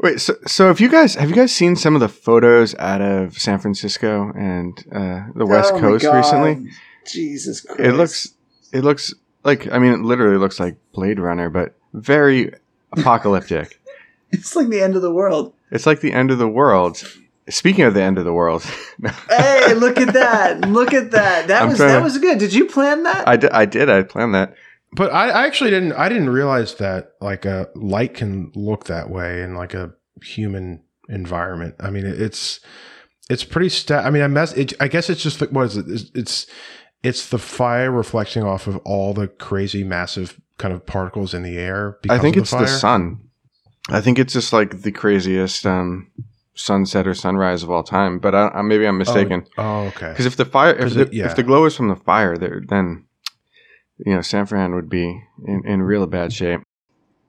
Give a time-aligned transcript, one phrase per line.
[0.00, 3.00] Wait, so so have you guys have you guys seen some of the photos out
[3.00, 6.70] of San Francisco and uh, the West Oh Coast recently?
[7.06, 7.80] Jesus Christ.
[7.80, 8.34] It looks
[8.72, 9.12] it looks
[9.44, 12.52] like I mean it literally looks like Blade Runner, but very
[12.92, 13.80] apocalyptic.
[14.30, 15.54] It's like the end of the world.
[15.70, 17.02] it's like the end of the world.
[17.48, 18.62] Speaking of the end of the world,
[19.30, 20.60] Hey, look at that!
[20.68, 21.48] Look at that!
[21.48, 22.36] That I'm was that to- was good.
[22.38, 23.26] Did you plan that?
[23.26, 24.52] I did I did I planned that.
[24.92, 25.92] But I, I actually didn't.
[25.92, 29.92] I didn't realize that like a light can look that way in like a
[30.22, 31.74] human environment.
[31.80, 32.60] I mean, it's
[33.28, 33.68] it's pretty.
[33.68, 34.52] Sta- I mean, I mess.
[34.54, 35.86] It, I guess it's just like what is it?
[35.88, 36.46] It's, it's
[37.02, 41.58] it's the fire reflecting off of all the crazy, massive kind of particles in the
[41.58, 41.98] air.
[42.08, 43.20] I think it's the, the sun.
[43.90, 46.10] I think it's just like the craziest um,
[46.54, 48.18] sunset or sunrise of all time.
[48.18, 49.46] But I, I, maybe I'm mistaken.
[49.58, 50.08] Oh, okay.
[50.10, 51.26] Because if the fire, if the, it- yeah.
[51.26, 53.04] if the glow is from the fire, there then
[54.04, 56.60] you know San Fran would be in, in real bad shape.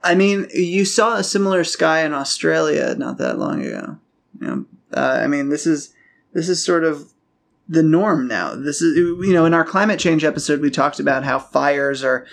[0.04, 3.98] I mean, you saw a similar sky in Australia not that long ago.
[4.40, 5.94] You know, uh, I mean, this is
[6.34, 7.14] this is sort of
[7.67, 8.56] the norm now.
[8.56, 12.25] This is you know, in our climate change episode, we talked about how fires are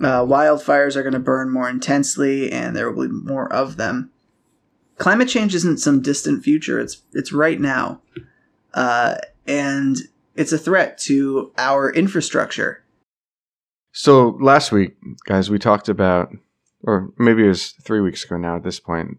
[0.00, 4.10] uh, wildfires are going to burn more intensely, and there will be more of them.
[4.98, 8.02] Climate change isn't some distant future; it's it's right now,
[8.74, 9.96] uh, and
[10.36, 12.79] it's a threat to our infrastructure.
[13.92, 16.30] So last week, guys, we talked about,
[16.82, 18.56] or maybe it was three weeks ago now.
[18.56, 19.18] At this point,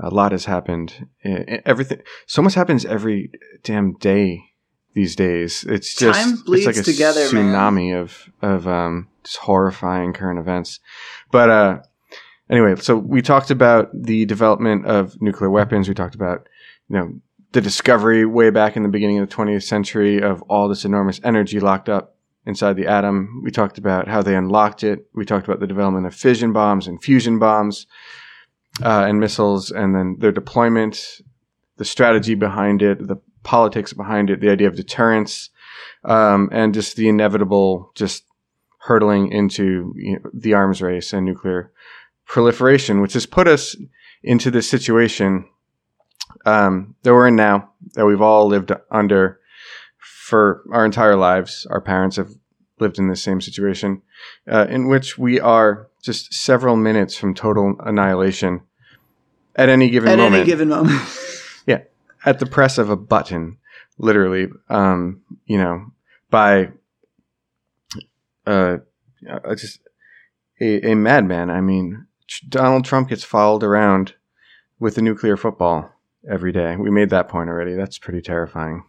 [0.00, 1.08] a lot has happened.
[1.24, 3.30] Everything, so much happens every
[3.62, 4.42] damn day
[4.94, 5.64] these days.
[5.68, 7.52] It's just Time bleeds it's like a together, man.
[7.52, 10.80] tsunami of of um, just horrifying current events.
[11.30, 11.78] But uh,
[12.48, 15.88] anyway, so we talked about the development of nuclear weapons.
[15.88, 16.48] We talked about
[16.88, 17.20] you know
[17.52, 21.20] the discovery way back in the beginning of the 20th century of all this enormous
[21.22, 22.15] energy locked up
[22.46, 23.42] inside the atom.
[23.44, 25.06] We talked about how they unlocked it.
[25.14, 27.86] We talked about the development of fission bombs and fusion bombs
[28.82, 31.20] uh, and missiles, and then their deployment,
[31.76, 35.50] the strategy behind it, the politics behind it, the idea of deterrence,
[36.04, 38.24] um, and just the inevitable just
[38.78, 41.72] hurtling into you know, the arms race and nuclear
[42.26, 43.76] proliferation, which has put us
[44.22, 45.48] into this situation
[46.44, 49.40] um, that we're in now, that we've all lived under
[50.26, 51.68] for our entire lives.
[51.70, 52.32] Our parents have
[52.80, 54.02] lived in the same situation,
[54.50, 58.62] uh, in which we are just several minutes from total annihilation
[59.54, 61.00] at any given At moment At any given moment.
[61.68, 61.82] Yeah,
[62.24, 63.58] at the press of a button,
[63.98, 65.92] literally, um, you know,
[66.30, 66.70] by
[68.46, 68.78] uh,
[69.28, 69.80] uh, just
[70.60, 71.50] a, a madman.
[71.50, 72.06] I mean,
[72.48, 74.14] Donald Trump gets followed around
[74.78, 75.90] with a nuclear football
[76.28, 76.76] every day.
[76.76, 77.74] We made that point already.
[77.74, 78.84] That's pretty terrifying.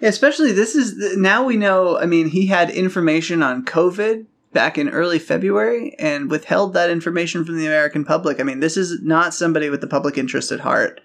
[0.00, 1.98] Especially this is now we know.
[1.98, 7.44] I mean, he had information on COVID back in early February and withheld that information
[7.44, 8.40] from the American public.
[8.40, 11.00] I mean, this is not somebody with the public interest at heart,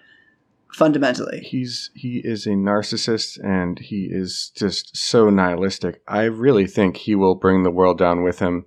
[0.72, 1.40] fundamentally.
[1.40, 6.00] He's he is a narcissist and he is just so nihilistic.
[6.06, 8.66] I really think he will bring the world down with him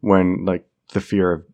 [0.00, 1.44] when like the fear of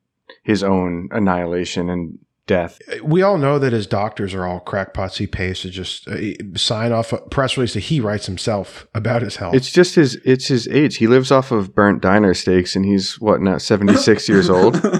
[0.43, 2.19] his own annihilation and
[2.51, 5.19] death we all know that his doctors are all crackpots.
[5.19, 6.19] He pays to just uh,
[6.57, 9.55] sign off a press release that he writes himself about his health.
[9.55, 10.97] It's just his it's his age.
[10.97, 14.81] He lives off of burnt diner steaks and he's what now 76 years old.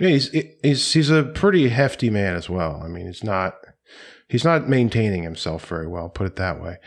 [0.00, 0.30] Yeah, he's
[0.62, 2.80] he's he's a pretty hefty man as well.
[2.82, 3.56] I mean, he's not
[4.28, 6.78] he's not maintaining himself very well, put it that way.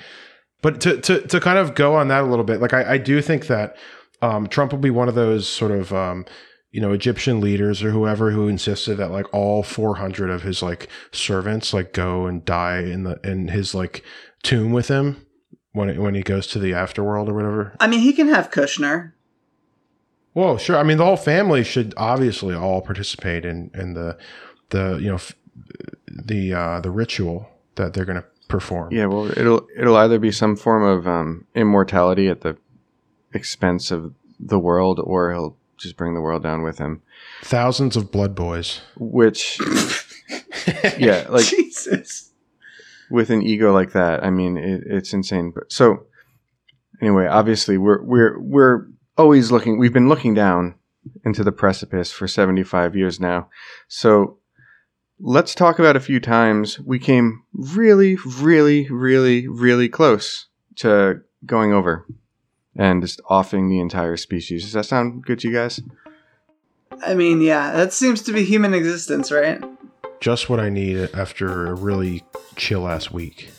[0.63, 2.97] But to to to kind of go on that a little bit, like I, I
[2.97, 3.77] do think that
[4.23, 6.25] um, Trump will be one of those sort of um,
[6.73, 10.89] you know Egyptian leaders or whoever who insisted that like all 400 of his like
[11.11, 14.03] servants like go and die in the in his like
[14.41, 15.25] tomb with him
[15.71, 17.75] when when he goes to the afterworld or whatever.
[17.79, 19.13] I mean, he can have Kushner.
[20.33, 20.77] Well, sure.
[20.77, 24.17] I mean, the whole family should obviously all participate in in the
[24.69, 25.35] the you know f-
[26.07, 28.91] the uh, the ritual that they're going to perform.
[28.91, 32.57] Yeah, well, it'll it'll either be some form of um, immortality at the
[33.31, 37.01] expense of the world, or he'll just bring the world down with him.
[37.43, 38.81] Thousands of blood boys.
[38.97, 39.59] Which,
[40.97, 42.31] yeah, like Jesus.
[43.11, 45.51] with an ego like that, I mean, it, it's insane.
[45.53, 46.05] But so
[47.01, 48.87] anyway, obviously, we're we're we're
[49.17, 49.77] always looking.
[49.77, 50.75] We've been looking down
[51.25, 53.49] into the precipice for seventy five years now.
[53.87, 54.39] So
[55.19, 60.47] let's talk about a few times we came really, really, really, really close
[60.77, 62.05] to going over
[62.75, 64.63] and just offing the entire species.
[64.63, 65.81] Does that sound good to you guys?
[67.05, 69.63] I mean, yeah, that seems to be human existence, right?
[70.19, 72.23] Just what I need after a really
[72.55, 73.49] chill ass week.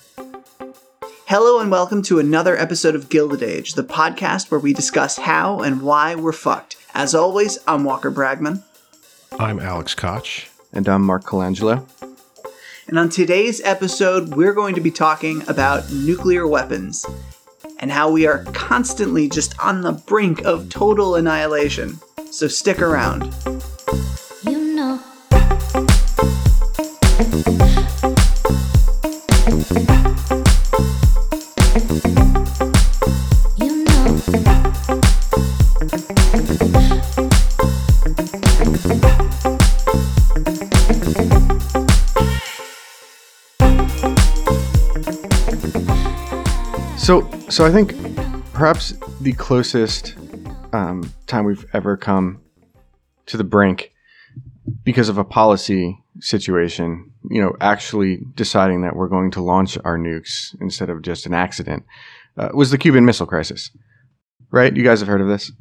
[1.27, 5.61] Hello and welcome to another episode of Gilded Age, the podcast where we discuss how
[5.61, 6.77] and why we're fucked.
[6.95, 8.63] As always, I'm Walker Bragman.
[9.39, 10.49] I'm Alex Koch.
[10.73, 11.87] And I'm Mark Colangelo.
[12.89, 17.07] And on today's episode, we're going to be talking about nuclear weapons
[17.85, 21.99] and how we are constantly just on the brink of total annihilation.
[22.31, 23.31] So stick around.
[47.55, 47.95] So, so I think
[48.53, 50.17] perhaps the closest
[50.73, 52.41] um, time we've ever come
[53.27, 53.93] to the brink
[54.83, 59.97] because of a policy situation, you know, actually deciding that we're going to launch our
[59.97, 61.85] nukes instead of just an accident,
[62.37, 63.71] uh, was the Cuban Missile Crisis.
[64.51, 64.77] Right?
[64.77, 65.53] You guys have heard of this?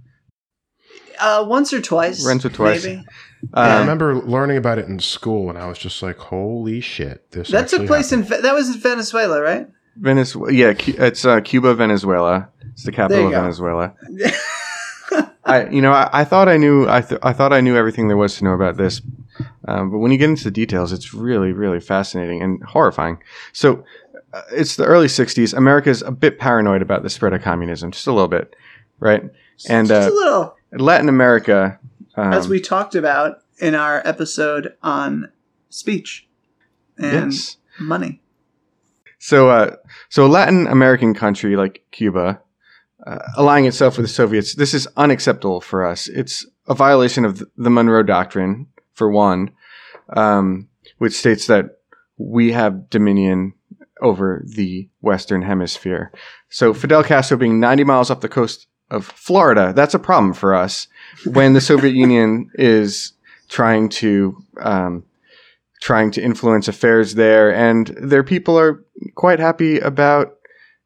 [1.19, 2.25] Uh, once or twice.
[2.25, 2.85] Once or twice.
[2.85, 3.05] Maybe.
[3.53, 7.29] I Um, remember learning about it in school, and I was just like, "Holy shit!"
[7.31, 8.31] This That took place happened.
[8.31, 9.67] in that was in Venezuela, right?
[9.95, 10.51] Venezuela.
[10.51, 12.49] Yeah, it's uh, Cuba, Venezuela.
[12.71, 13.41] It's the capital of go.
[13.41, 13.93] Venezuela.
[15.45, 16.87] I, you know, I, I thought I knew.
[16.89, 19.01] I, th- I thought I knew everything there was to know about this,
[19.67, 23.21] um, but when you get into the details, it's really, really fascinating and horrifying.
[23.51, 23.83] So,
[24.33, 25.53] uh, it's the early '60s.
[25.53, 28.55] America's a bit paranoid about the spread of communism, just a little bit,
[28.99, 29.23] right?
[29.67, 31.77] And Just uh, a little, Latin America,
[32.15, 35.29] um, as we talked about in our episode on
[35.69, 36.27] speech
[36.97, 37.57] and yes.
[37.79, 38.21] money.
[39.23, 39.77] So, uh,
[40.09, 42.41] so a Latin American country like Cuba,
[43.07, 46.09] uh, allying itself with the Soviets, this is unacceptable for us.
[46.09, 49.53] It's a violation of the Monroe Doctrine, for one,
[50.09, 50.67] um,
[50.97, 51.77] which states that
[52.17, 53.53] we have dominion
[54.01, 56.11] over the Western Hemisphere.
[56.49, 60.53] So, Fidel Castro being 90 miles off the coast of Florida, that's a problem for
[60.53, 60.89] us
[61.23, 63.13] when the Soviet Union is
[63.47, 65.05] trying to um,
[65.83, 68.85] trying to influence affairs there, and their people are
[69.15, 70.37] quite happy about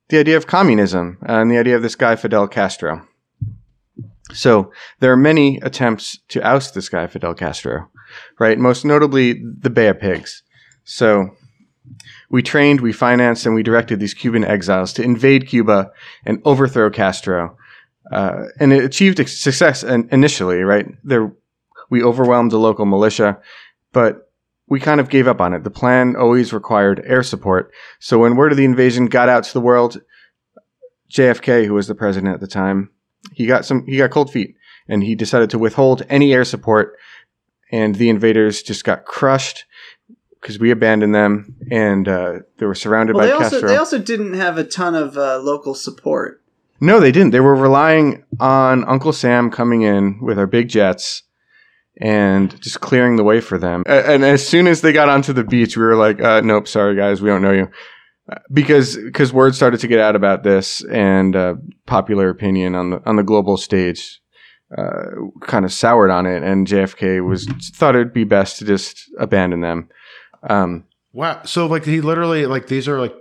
[0.10, 3.08] the idea of communism and the idea of this guy Fidel Castro.
[4.34, 7.92] So there are many attempts to oust this guy Fidel Castro,
[8.40, 8.58] right?
[8.58, 10.42] Most notably the Bay of Pigs.
[10.84, 11.30] So
[12.32, 15.92] we trained, we financed, and we directed these Cuban exiles to invade Cuba
[16.26, 17.56] and overthrow Castro.
[18.12, 20.88] Uh, and it achieved success initially, right?
[21.04, 21.32] There,
[21.92, 23.40] we overwhelmed the local militia,
[23.94, 24.27] but
[24.70, 25.64] we kind of gave up on it.
[25.64, 27.72] The plan always required air support.
[28.00, 30.02] So when word of the invasion got out to the world,
[31.12, 32.92] JFK, who was the president at the time,
[33.32, 34.56] he got some he got cold feet
[34.88, 36.98] and he decided to withhold any air support
[37.72, 39.66] and the invaders just got crushed
[40.42, 43.70] because we abandoned them and uh, they were surrounded Well, by they also Castro.
[43.70, 46.42] they also didn't have a ton of uh, local support.
[46.80, 47.32] No, they didn't.
[47.32, 51.24] They were relying on Uncle Sam coming in with our big jets
[52.00, 53.84] and just clearing the way for them.
[53.86, 56.96] And as soon as they got onto the beach, we were like, uh, "Nope, sorry
[56.96, 57.70] guys, we don't know you,"
[58.30, 61.56] Uh, because because word started to get out about this, and uh,
[61.86, 64.20] popular opinion on the on the global stage
[64.78, 65.06] uh,
[65.42, 69.62] kind of soured on it, and JFK was thought it'd be best to just abandon
[69.62, 69.90] them.
[70.44, 70.84] Um,
[71.18, 71.42] Wow.
[71.46, 73.16] So like he literally like these are like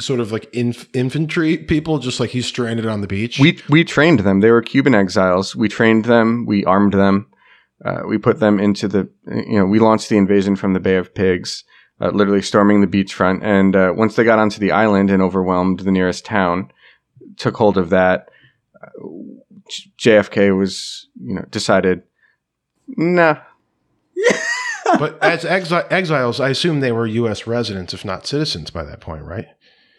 [0.00, 3.38] sort of like inf- infantry people, just like he's stranded on the beach.
[3.38, 4.40] We we trained them.
[4.40, 5.56] They were Cuban exiles.
[5.56, 6.44] We trained them.
[6.44, 7.26] We armed them.
[7.84, 9.08] Uh, we put them into the.
[9.26, 11.64] You know, we launched the invasion from the Bay of Pigs,
[12.00, 13.42] uh, literally storming the beachfront.
[13.42, 16.70] And uh, once they got onto the island and overwhelmed the nearest town,
[17.36, 18.28] took hold of that.
[18.82, 19.08] Uh,
[19.98, 22.02] JFK was, you know, decided,
[22.88, 23.38] nah.
[24.98, 27.46] but as exi- exiles, I assume they were U.S.
[27.46, 29.46] residents, if not citizens, by that point, right?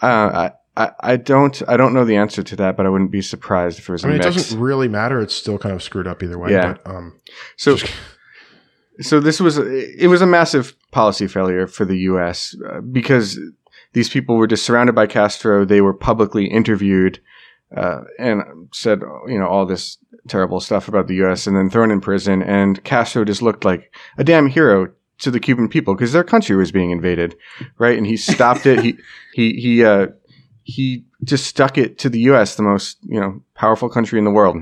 [0.02, 3.12] Uh, I, I, I don't I don't know the answer to that, but I wouldn't
[3.12, 5.20] be surprised if it was I mean, a it doesn't really matter.
[5.20, 6.51] It's still kind of screwed up either way.
[6.51, 6.74] Yeah.
[6.84, 7.20] But, um,
[7.58, 7.94] So, just-
[9.01, 12.56] so this was it was a massive policy failure for the U.S.
[12.68, 13.39] Uh, because
[13.94, 15.65] these people were just surrounded by Castro.
[15.65, 17.20] They were publicly interviewed
[17.75, 21.48] uh, and said you know all this terrible stuff about the U.S.
[21.48, 22.42] and then thrown in prison.
[22.44, 26.56] And Castro just looked like a damn hero to the Cuban people because their country
[26.56, 27.36] was being invaded,
[27.77, 27.98] right?
[27.98, 28.80] And he stopped it.
[28.80, 28.98] He
[29.34, 30.08] he he uh,
[30.63, 34.32] he just stuck it to the U.S., the most you know powerful country in the
[34.32, 34.58] world,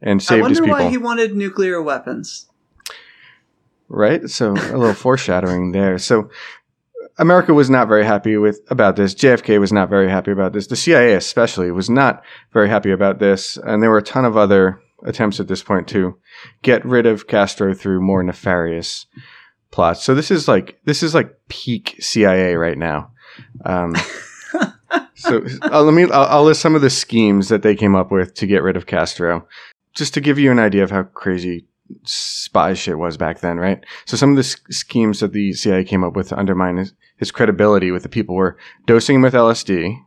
[0.00, 0.70] and saved his people.
[0.70, 2.46] I wonder why he wanted nuclear weapons.
[3.88, 4.28] right?
[4.28, 5.98] So a little foreshadowing there.
[5.98, 6.30] So
[7.18, 9.14] America was not very happy with about this.
[9.14, 10.68] JFK was not very happy about this.
[10.68, 14.36] The CIA especially was not very happy about this, and there were a ton of
[14.36, 16.18] other attempts at this point to
[16.62, 19.06] get rid of Castro through more nefarious
[19.70, 20.02] plots.
[20.02, 23.10] So this is like this is like peak CIA right now.
[23.64, 23.94] Um,
[25.14, 28.10] so uh, let me I'll, I'll list some of the schemes that they came up
[28.10, 29.46] with to get rid of Castro,
[29.94, 31.66] just to give you an idea of how crazy
[32.04, 33.84] spy shit was back then, right?
[34.04, 36.92] So some of the s- schemes that the CIA came up with to undermine his,
[37.16, 39.98] his credibility with the people were dosing him with LSD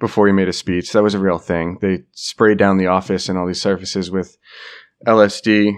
[0.00, 0.92] before he made a speech.
[0.92, 1.78] That was a real thing.
[1.80, 4.36] They sprayed down the office and all these surfaces with
[5.06, 5.76] LSD,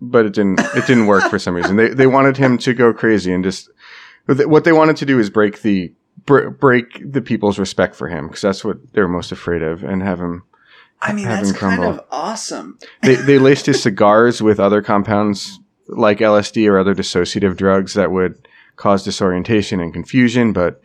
[0.00, 0.60] but it didn't.
[0.60, 1.76] It didn't work for some reason.
[1.76, 3.68] They they wanted him to go crazy and just
[4.26, 5.92] what they wanted to do is break the
[6.26, 10.02] br- break the people's respect for him because that's what they're most afraid of and
[10.02, 10.44] have him
[11.04, 12.78] I mean, that's kind of awesome.
[13.02, 18.12] they, they laced his cigars with other compounds like LSD or other dissociative drugs that
[18.12, 20.52] would cause disorientation and confusion.
[20.52, 20.80] But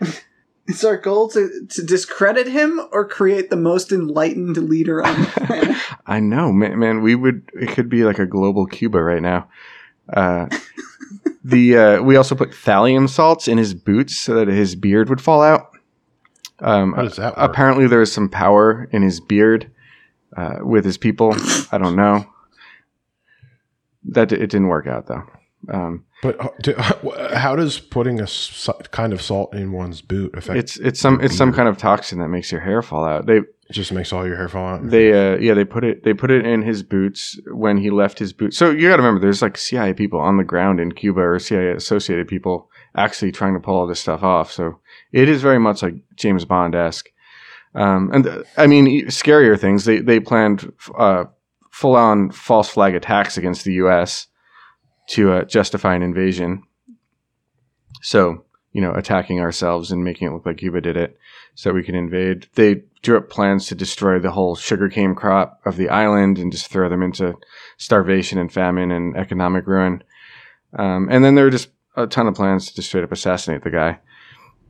[0.67, 5.27] It's our goal to, to discredit him or create the most enlightened leader on the
[5.45, 5.77] planet?
[6.05, 9.47] I know, man, man, we would, it could be like a global Cuba right now.
[10.11, 10.47] Uh,
[11.47, 15.21] the, uh, we also put thallium salts in his boots so that his beard would
[15.21, 15.71] fall out.
[16.59, 17.49] Um, How does that work?
[17.49, 19.71] apparently there is some power in his beard,
[20.35, 21.35] uh, with his people.
[21.71, 22.25] I don't know.
[24.09, 25.23] That, it didn't work out though.
[25.69, 28.27] Um, But uh, how does putting a
[28.91, 30.57] kind of salt in one's boot affect?
[30.59, 33.25] It's it's some it's some kind of toxin that makes your hair fall out.
[33.25, 33.37] They
[33.69, 34.89] it just makes all your hair fall out.
[34.89, 38.19] they uh yeah they put it they put it in his boots when he left
[38.19, 38.57] his boots.
[38.57, 41.39] So you got to remember, there's like CIA people on the ground in Cuba or
[41.39, 44.51] CIA associated people actually trying to pull all this stuff off.
[44.51, 44.79] So
[45.11, 47.09] it is very much like James Bond esque.
[47.75, 49.85] Um, and uh, I mean, scarier things.
[49.85, 51.25] They they planned uh,
[51.69, 54.27] full on false flag attacks against the U.S.
[55.07, 56.63] to uh, justify an invasion.
[58.01, 58.45] So
[58.77, 61.17] you know, attacking ourselves and making it look like Cuba did it,
[61.55, 62.47] so we can invade.
[62.53, 66.67] They drew up plans to destroy the whole sugarcane crop of the island and just
[66.67, 67.35] throw them into
[67.77, 70.03] starvation and famine and economic ruin.
[70.77, 73.63] Um, and then there were just a ton of plans to just straight up assassinate
[73.63, 73.99] the guy.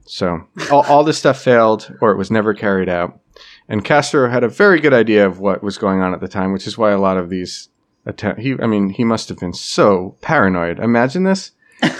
[0.05, 3.19] So all, all this stuff failed, or it was never carried out.
[3.67, 6.53] And Castro had a very good idea of what was going on at the time,
[6.53, 7.67] which is why a lot of these
[8.07, 8.41] attempt.
[8.41, 10.79] He, I mean, he must have been so paranoid.
[10.79, 11.51] Imagine this.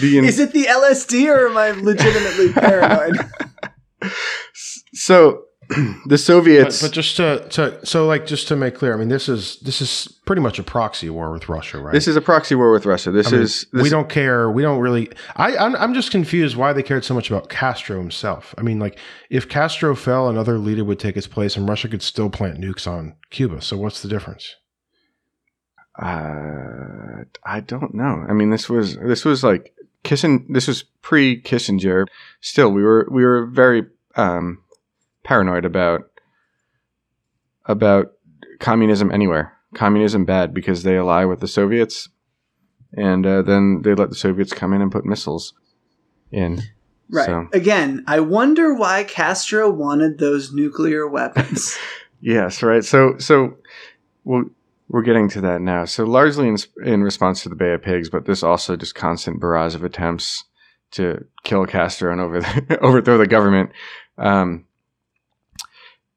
[0.00, 3.16] Being, Is it the LSD or am I legitimately paranoid?
[4.92, 5.44] so
[6.06, 6.82] the Soviets.
[6.82, 9.80] but just to, to so like just to make clear, I mean this is this
[9.80, 11.92] is pretty much a proxy war with Russia, right?
[11.92, 13.10] this is a proxy war with Russia.
[13.10, 14.50] This I mean, is this, we don't care.
[14.50, 15.10] We don't really.
[15.36, 18.54] I I'm, I'm just confused why they cared so much about Castro himself.
[18.58, 18.98] I mean, like
[19.30, 22.86] if Castro fell, another leader would take his place, and Russia could still plant nukes
[22.86, 23.62] on Cuba.
[23.62, 24.56] So what's the difference?
[25.96, 28.24] Uh, I don't know.
[28.28, 30.44] I mean, this was this was like Kissinger.
[30.48, 32.06] This was pre Kissinger.
[32.40, 33.86] Still, we were we were very
[34.16, 34.58] um,
[35.22, 36.10] paranoid about
[37.66, 38.12] about
[38.60, 39.52] communism anywhere.
[39.74, 42.08] Communism bad because they ally with the Soviets,
[42.96, 45.54] and uh, then they let the Soviets come in and put missiles
[46.30, 46.62] in.
[47.10, 47.26] Right.
[47.26, 51.78] So- Again, I wonder why Castro wanted those nuclear weapons.
[52.26, 52.82] Yes, right.
[52.82, 53.58] So, so
[54.24, 54.44] we'll,
[54.94, 55.84] we're getting to that now.
[55.84, 59.40] So, largely in, in response to the Bay of Pigs, but this also just constant
[59.40, 60.44] barrage of attempts
[60.92, 62.36] to kill Castro and over
[62.80, 63.70] overthrow the government,
[64.18, 64.66] um,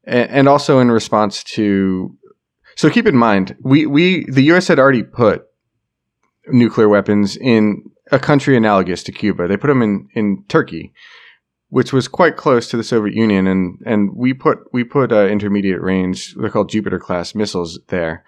[0.04, 2.16] and, and also in response to.
[2.76, 4.68] So keep in mind, we we the U.S.
[4.68, 5.48] had already put
[6.50, 9.48] nuclear weapons in a country analogous to Cuba.
[9.48, 10.94] They put them in in Turkey
[11.70, 15.26] which was quite close to the Soviet Union, and and we put we put uh,
[15.26, 16.36] intermediate range.
[16.36, 18.24] They're called Jupiter class missiles there,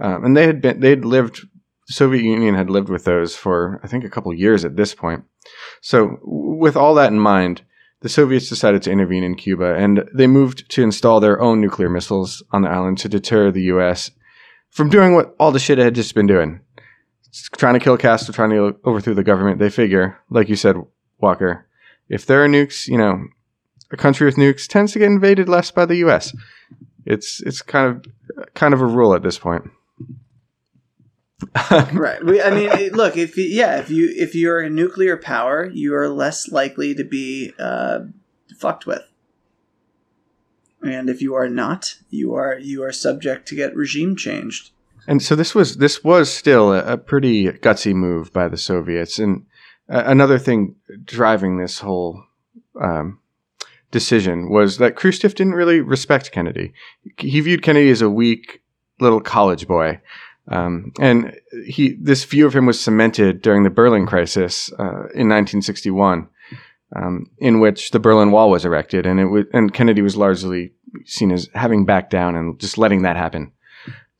[0.00, 1.46] um, and they had been they'd lived.
[1.88, 4.94] The Soviet Union had lived with those for I think a couple years at this
[4.94, 5.24] point.
[5.80, 7.62] So with all that in mind,
[8.00, 11.90] the Soviets decided to intervene in Cuba, and they moved to install their own nuclear
[11.90, 14.10] missiles on the island to deter the U.S.
[14.70, 16.60] from doing what all the shit it had just been doing,
[17.28, 19.58] It's trying to kill Castro, trying to overthrow the government.
[19.58, 20.76] They figure, like you said,
[21.18, 21.66] Walker,
[22.08, 23.24] if there are nukes, you know,
[23.90, 26.34] a country with nukes tends to get invaded less by the U.S.
[27.04, 29.70] It's it's kind of kind of a rule at this point.
[31.92, 32.24] right.
[32.24, 35.94] We, I mean, look, if you, yeah, if you if you're a nuclear power, you
[35.94, 38.00] are less likely to be uh,
[38.58, 39.02] fucked with.
[40.82, 44.70] And if you are not, you are you are subject to get regime changed.
[45.06, 49.18] And so this was this was still a, a pretty gutsy move by the Soviets.
[49.18, 49.46] And
[49.88, 52.22] uh, another thing driving this whole
[52.80, 53.18] um,
[53.90, 56.72] decision was that Khrushchev didn't really respect Kennedy.
[57.18, 58.62] He viewed Kennedy as a weak
[59.00, 60.00] little college boy.
[60.48, 65.28] Um, and he this view of him was cemented during the Berlin crisis uh, in
[65.28, 66.28] 1961,
[66.96, 70.72] um, in which the Berlin Wall was erected, and it was, and Kennedy was largely
[71.04, 73.52] seen as having backed down and just letting that happen.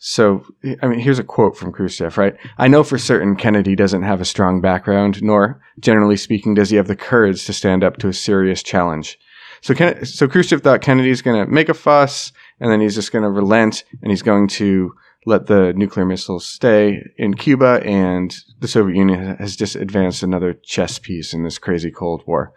[0.03, 0.47] So,
[0.83, 2.35] I mean, here's a quote from Khrushchev, right?
[2.57, 6.77] I know for certain Kennedy doesn't have a strong background, nor, generally speaking, does he
[6.77, 9.19] have the courage to stand up to a serious challenge.
[9.61, 13.13] So, Ken- so Khrushchev thought Kennedy's going to make a fuss, and then he's just
[13.13, 14.95] going to relent, and he's going to
[15.27, 20.55] let the nuclear missiles stay in Cuba, and the Soviet Union has just advanced another
[20.55, 22.53] chess piece in this crazy Cold War.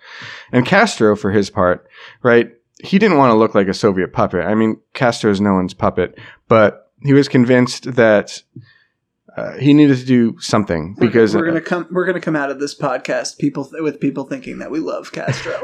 [0.52, 1.88] And Castro, for his part,
[2.22, 2.52] right,
[2.82, 4.46] he didn't want to look like a Soviet puppet.
[4.46, 6.18] I mean, Castro is no one's puppet,
[6.48, 8.42] but he was convinced that
[9.36, 12.52] uh, he needed to do something We're- because we're, gonna come we're gonna come out
[12.52, 15.54] of this podcast people with people thinking that we love Castro.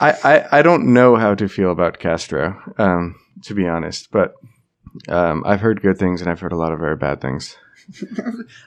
[0.00, 4.34] I, I, I don't know how to feel about Castro, um, to be honest, but
[5.08, 7.56] um, I've heard good things and I've heard a lot of very bad things.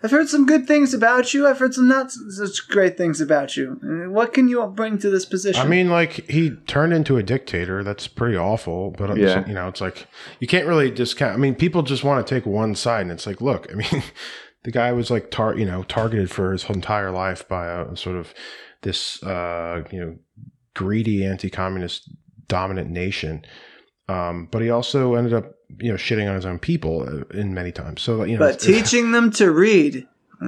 [0.04, 1.48] I've heard some good things about you.
[1.48, 3.80] I've heard some not such great things about you.
[3.84, 5.62] Uh, What can you bring to this position?
[5.62, 7.84] I mean, like he turned into a dictator.
[7.84, 8.92] That's pretty awful.
[8.92, 9.36] But I'm Yeah.
[9.36, 10.08] just- you know, it's like
[10.40, 11.34] you can't really discount.
[11.34, 14.04] I mean, people just want to take one side, and it's like, look, I mean,
[14.64, 18.18] the guy was like tar, you know, targeted for his entire life by a sort
[18.18, 18.34] of
[18.82, 20.16] this, uh, you know,
[20.74, 22.10] greedy anti-communist
[22.48, 23.46] dominant nation.
[24.10, 27.54] Um, but he also ended up, you know, shitting on his own people uh, in
[27.54, 28.02] many times.
[28.02, 30.08] So you know, but it's- it's- teaching them to read,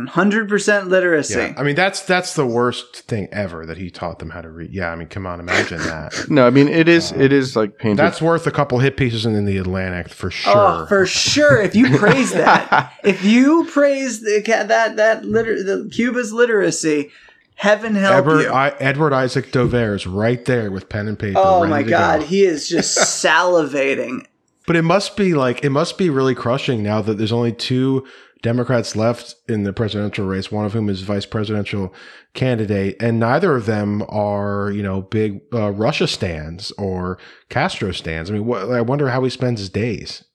[0.09, 1.33] hundred percent literacy.
[1.39, 4.50] yeah, I mean that's that's the worst thing ever that he taught them how to
[4.50, 4.71] read.
[4.71, 6.13] Yeah, I mean, come on, imagine that.
[6.29, 7.97] No, I mean it is it is like painted.
[7.97, 10.53] That's worth a couple hit pieces in, in the Atlantic for sure.
[10.55, 11.62] Oh, for sure.
[11.62, 17.09] If you praise that, if you praise the that that liter- the Cuba's literacy,
[17.55, 18.50] heaven help Edward, you.
[18.50, 21.39] I, Edward Isaac Dovere is right there with pen and paper.
[21.41, 22.25] oh my god, go.
[22.27, 24.25] he is just salivating.
[24.67, 28.05] But it must be like it must be really crushing now that there's only two
[28.43, 30.51] Democrats left in the presidential race.
[30.51, 31.93] One of whom is vice presidential
[32.33, 37.17] candidate, and neither of them are you know big uh, Russia stands or
[37.50, 38.29] Castro stands.
[38.29, 40.25] I mean, what, I wonder how he spends his days.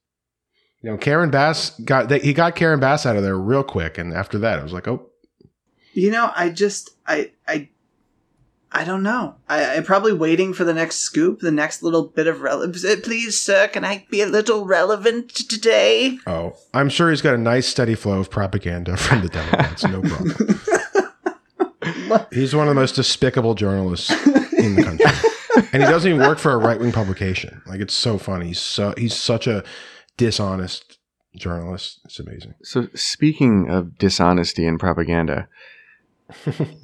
[0.81, 3.99] You know, Karen Bass got they, he got Karen Bass out of there real quick,
[3.99, 5.11] and after that, it was like, oh,
[5.93, 7.69] You know, I just I I
[8.75, 9.35] I don't know.
[9.49, 12.85] I, I'm probably waiting for the next scoop, the next little bit of relevance.
[12.85, 16.19] Eh, please, sir, can I be a little relevant today?
[16.27, 19.85] oh, I'm sure he's got a nice steady flow of propaganda from the Democrats.
[19.85, 20.61] no problem.
[22.31, 24.11] He's one of the most despicable journalists
[24.53, 25.07] in the country,
[25.73, 27.61] and he doesn't even work for a right wing publication.
[27.67, 28.49] Like it's so funny.
[28.49, 29.65] He's so he's such a
[30.17, 30.99] dishonest
[31.37, 32.01] journalist.
[32.05, 32.55] It's amazing.
[32.63, 35.49] so speaking of dishonesty and propaganda,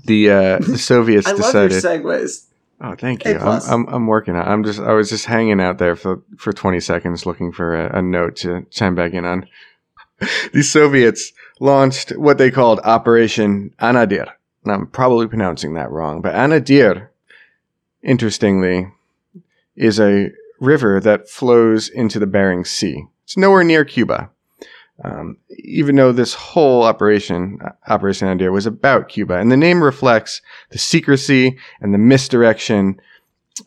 [0.05, 2.05] the uh, the Soviets I love your decided.
[2.05, 2.46] segues.
[2.81, 3.38] oh, thank you.
[3.38, 3.62] I'm.
[3.66, 4.46] I'm I'm working on.
[4.46, 7.98] I'm just I was just hanging out there for for 20 seconds looking for a,
[7.98, 9.46] a note to chime back in on.
[10.53, 14.33] the Soviets launched what they called Operation Anadyr.
[14.64, 17.09] And I'm probably pronouncing that wrong, but Anadyr,
[18.03, 18.92] interestingly,
[19.77, 23.05] is a river that flows into the Bering Sea.
[23.24, 24.31] It's nowhere near Cuba.
[25.04, 29.82] Um, even though this whole operation, uh, Operation Anadyr, was about Cuba, and the name
[29.82, 33.00] reflects the secrecy and the misdirection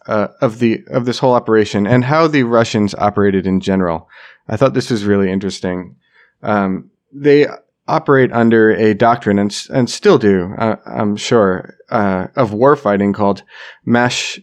[0.07, 4.09] uh, of the of this whole operation and how the Russians operated in general.
[4.47, 5.95] I thought this was really interesting.
[6.43, 7.47] Um, they
[7.87, 13.43] operate under a doctrine and, and still do, uh, I'm sure, uh, of warfighting called
[13.85, 14.39] mash,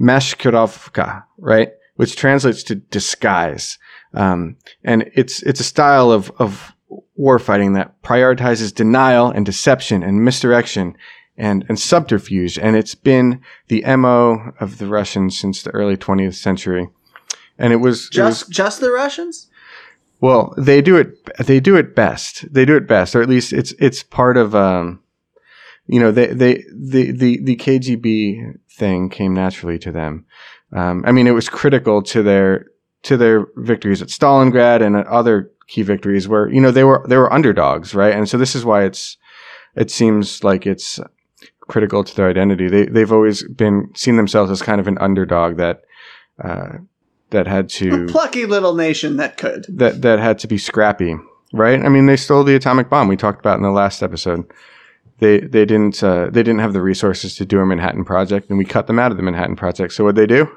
[0.00, 1.70] mashkirovka, right?
[1.98, 3.76] Which translates to disguise.
[4.14, 6.72] Um, and it's, it's a style of, of
[7.18, 10.96] warfighting that prioritizes denial and deception and misdirection
[11.36, 12.58] and, and subterfuge.
[12.58, 16.88] And it's been the MO of the Russians since the early 20th century.
[17.58, 19.48] And it was, it was Just just the Russians?
[20.20, 21.14] well, they do it.
[21.46, 22.52] They do it best.
[22.52, 24.54] They do it best, or at least it's it's part of.
[24.54, 25.00] Um,
[25.86, 30.26] you know, they they the the the KGB thing came naturally to them.
[30.72, 32.66] Um, I mean, it was critical to their
[33.04, 37.04] to their victories at Stalingrad and at other key victories where you know they were
[37.08, 38.14] they were underdogs, right?
[38.14, 39.16] And so this is why it's
[39.76, 41.00] it seems like it's
[41.60, 42.68] critical to their identity.
[42.68, 45.82] They they've always been seen themselves as kind of an underdog that
[46.42, 46.78] uh,
[47.30, 49.66] that had A to plucky little nation that could.
[49.68, 51.14] that that had to be scrappy,
[51.52, 51.80] right?
[51.80, 54.50] I mean, they stole the atomic bomb we talked about in the last episode.
[55.20, 58.58] They they didn't uh, they didn't have the resources to do a Manhattan Project, and
[58.58, 59.92] we cut them out of the Manhattan Project.
[59.92, 60.48] So what they do?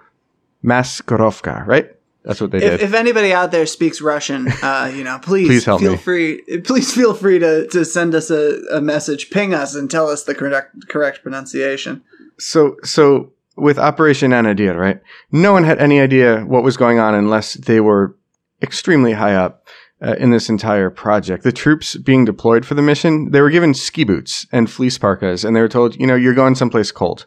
[0.63, 1.89] Maskirovka, right?
[2.24, 2.82] That's what they If, did.
[2.82, 5.97] if anybody out there speaks Russian, uh, you know, please, Please help feel me.
[5.97, 6.41] free.
[6.63, 10.24] Please feel free to, to send us a, a message, ping us, and tell us
[10.24, 12.04] the correct correct pronunciation.
[12.38, 15.02] so so with Operation Anadyr, right?
[15.32, 18.15] No one had any idea what was going on unless they were
[18.62, 19.61] extremely high up
[20.02, 21.44] uh, in this entire project.
[21.44, 25.44] The troops being deployed for the mission, they were given ski boots and fleece parkas,
[25.44, 27.26] and they were told, you know, you're going someplace cold.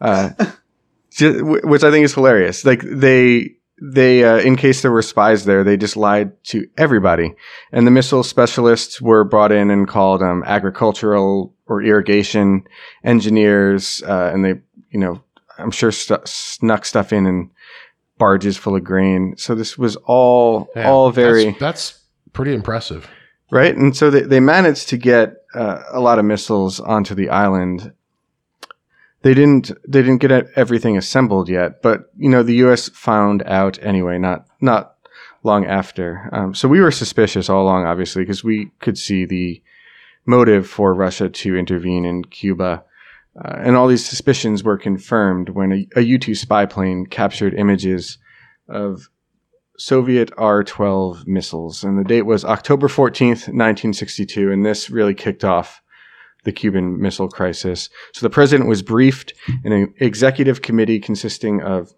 [0.00, 0.30] Uh,
[1.10, 2.64] ju- wh- which I think is hilarious.
[2.64, 7.34] Like they they uh, in case there were spies there, they just lied to everybody.
[7.72, 12.64] And the missile specialists were brought in and called um, agricultural or irrigation
[13.02, 14.54] engineers, uh, and they
[14.90, 15.22] you know
[15.58, 17.50] I'm sure stu- snuck stuff in and
[18.18, 19.34] barges full of grain.
[19.36, 21.98] So this was all Yeah, all very That's, that's
[22.32, 23.08] pretty impressive.
[23.50, 23.74] right?
[23.76, 27.92] And so they, they managed to get uh, a lot of missiles onto the island.
[29.22, 32.90] They didn't they didn't get everything assembled yet, but you know the U.S.
[32.90, 34.18] found out anyway.
[34.18, 34.96] Not not
[35.42, 36.28] long after.
[36.32, 39.62] Um, so we were suspicious all along, obviously, because we could see the
[40.26, 42.84] motive for Russia to intervene in Cuba.
[43.36, 47.54] Uh, and all these suspicions were confirmed when a, a U 2 spy plane captured
[47.54, 48.18] images
[48.68, 49.08] of
[49.76, 51.82] Soviet R 12 missiles.
[51.82, 54.52] And the date was October 14th, 1962.
[54.52, 55.82] And this really kicked off
[56.44, 57.88] the Cuban Missile Crisis.
[58.12, 59.32] So the president was briefed,
[59.64, 61.92] and an executive committee consisting of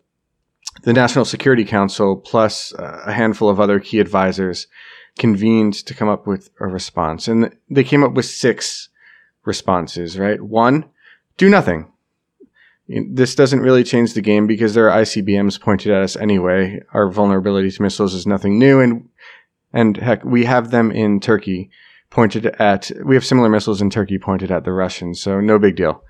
[0.82, 4.66] the National Security Council plus uh, a handful of other key advisors
[5.18, 7.28] convened to come up with a response.
[7.28, 8.88] And they came up with six
[9.44, 10.40] responses, right?
[10.40, 10.88] One,
[11.36, 11.92] do nothing.
[12.88, 16.80] This doesn't really change the game because there are ICBMs pointed at us anyway.
[16.92, 19.08] Our vulnerability to missiles is nothing new, and
[19.72, 21.70] and heck, we have them in Turkey
[22.10, 22.90] pointed at.
[23.04, 26.02] We have similar missiles in Turkey pointed at the Russians, so no big deal.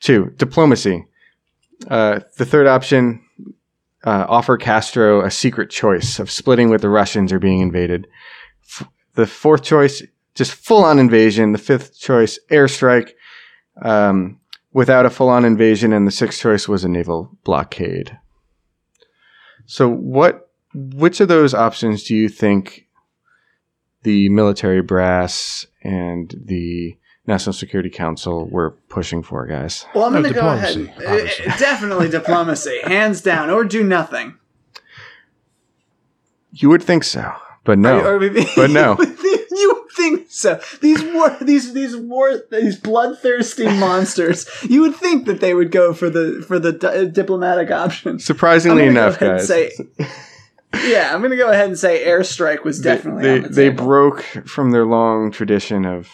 [0.00, 1.04] Two, diplomacy.
[1.88, 3.22] Uh, the third option,
[4.04, 8.08] uh, offer Castro a secret choice of splitting with the Russians or being invaded.
[8.64, 10.02] F- the fourth choice,
[10.34, 11.52] just full on invasion.
[11.52, 13.10] The fifth choice, airstrike.
[13.82, 14.40] Um,
[14.78, 18.16] without a full on invasion, and the sixth choice was a naval blockade.
[19.66, 22.86] So, what, which of those options do you think
[24.04, 29.84] the military brass and the National Security Council were pushing for, guys?
[29.96, 30.74] Well, I'm No, going to go ahead.
[30.76, 31.44] diplomacy, Uh, obviously.
[31.58, 34.38] Definitely diplomacy, hands down, or do nothing.
[36.52, 37.32] You would think so,
[37.64, 37.98] but no.
[38.00, 38.94] Or- or maybe- But no.
[40.44, 40.78] you would think so.
[40.80, 44.46] These war, these these war, these bloodthirsty monsters.
[44.68, 48.18] You would think that they would go for the for the di- diplomatic option.
[48.18, 49.72] Surprisingly enough, go ahead and guys, say-
[50.90, 53.84] Yeah, I'm going to go ahead and say airstrike was definitely they, the they table.
[53.86, 56.08] broke from their long tradition of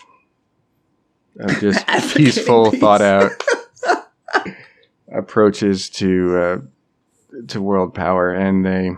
[1.41, 1.85] of just
[2.15, 2.81] peaceful, peace.
[2.81, 3.33] thought out
[5.13, 6.59] approaches to uh,
[7.49, 8.91] to world power, and they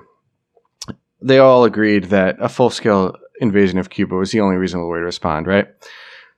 [1.22, 4.98] they all agreed that a full scale invasion of Cuba was the only reasonable way
[4.98, 5.68] to respond, right?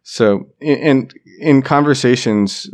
[0.02, 2.70] So, in in, conversations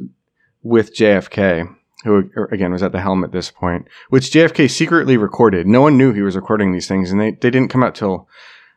[0.63, 1.69] with JFK,
[2.05, 5.67] who again was at the helm at this point, which JFK secretly recorded.
[5.67, 8.29] No one knew he was recording these things, and they, they didn't come out till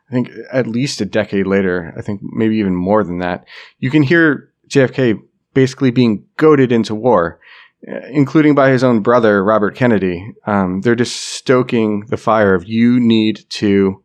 [0.10, 1.94] I think at least a decade later.
[1.98, 3.46] I think maybe even more than that.
[3.80, 5.22] You can hear JFK
[5.54, 7.40] basically being goaded into war,
[7.88, 10.34] uh, including by his own brother Robert Kennedy.
[10.46, 14.04] Um, they're just stoking the fire of you need to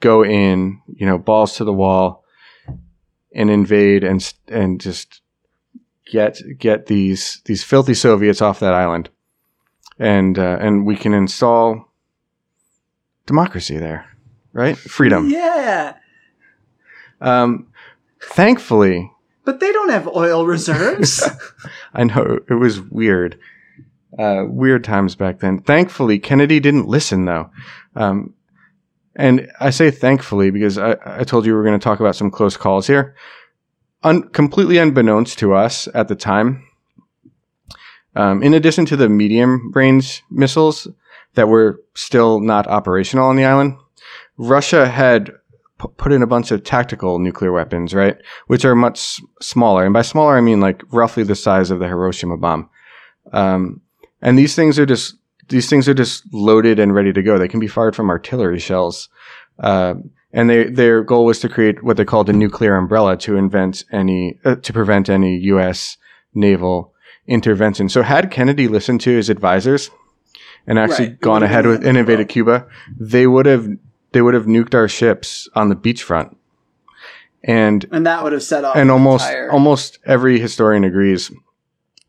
[0.00, 2.24] go in, you know, balls to the wall,
[3.34, 5.20] and invade and and just
[6.10, 9.08] get get these these filthy Soviets off that island,
[9.98, 11.92] and uh, and we can install
[13.26, 14.06] democracy there,
[14.52, 14.76] right?
[14.76, 15.28] Freedom.
[15.30, 15.94] Yeah,
[17.20, 17.68] Um,
[18.20, 19.10] thankfully,
[19.44, 21.22] but they don't have oil reserves.
[21.94, 23.38] I know it was weird,
[24.18, 25.60] uh, weird times back then.
[25.60, 27.50] Thankfully, Kennedy didn't listen though.
[27.94, 28.34] Um,
[29.20, 32.16] and I say thankfully because I, I told you we were going to talk about
[32.16, 33.14] some close calls here.
[34.02, 36.66] Un- completely unbeknownst to us at the time,
[38.16, 40.88] um, in addition to the medium range missiles
[41.34, 43.76] that were still not operational on the island,
[44.38, 45.30] Russia had
[45.78, 48.16] p- put in a bunch of tactical nuclear weapons, right?
[48.46, 49.84] Which are much smaller.
[49.84, 52.70] And by smaller, I mean like roughly the size of the Hiroshima bomb.
[53.32, 53.82] Um,
[54.22, 55.16] and these things are just,
[55.50, 57.38] these things are just loaded and ready to go.
[57.38, 59.08] They can be fired from artillery shells.
[59.58, 59.94] Uh,
[60.32, 63.84] and they, their goal was to create what they called a nuclear umbrella to invent
[63.92, 65.98] any, uh, to prevent any U.S.
[66.34, 66.94] naval
[67.26, 67.88] intervention.
[67.88, 69.90] So had Kennedy listened to his advisors
[70.66, 71.20] and actually Right.
[71.20, 72.66] Gone ahead with and invaded Cuba,
[72.98, 73.68] they would have
[74.12, 76.36] they would have nuked our ships on the beachfront.
[77.42, 81.32] And and that would have set off and almost entire- almost every historian agrees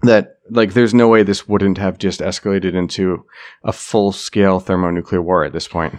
[0.04, 3.26] that like there's no way this wouldn't have just escalated into
[3.64, 5.96] a full scale thermonuclear war at this point.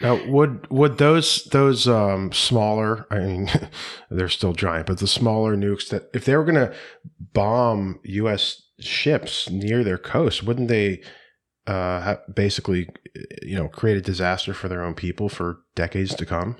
[0.00, 3.06] Now, would would those those um, smaller?
[3.10, 3.50] I mean,
[4.10, 6.74] they're still giant, but the smaller nukes that if they were going to
[7.32, 8.62] bomb U.S.
[8.80, 11.02] ships near their coast, wouldn't they
[11.66, 12.88] uh, basically,
[13.42, 16.56] you know, create a disaster for their own people for decades to come?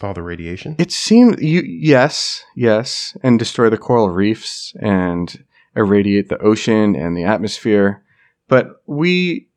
[0.00, 0.76] All the radiation.
[0.78, 5.44] It seemed you yes, yes, and destroy the coral reefs and
[5.78, 8.02] irradiate the ocean and the atmosphere.
[8.48, 9.48] But we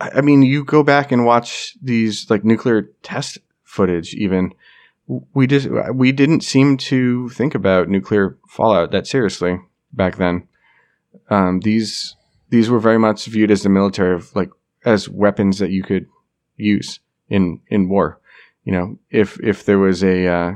[0.00, 4.52] I mean, you go back and watch these like nuclear test footage even
[5.06, 9.58] we just we didn't seem to think about nuclear fallout that seriously
[9.92, 10.48] back then.
[11.28, 12.16] Um, these
[12.48, 14.50] these were very much viewed as the military of like
[14.84, 16.06] as weapons that you could
[16.56, 18.20] use in in war.
[18.64, 20.52] You know, if if there was a uh,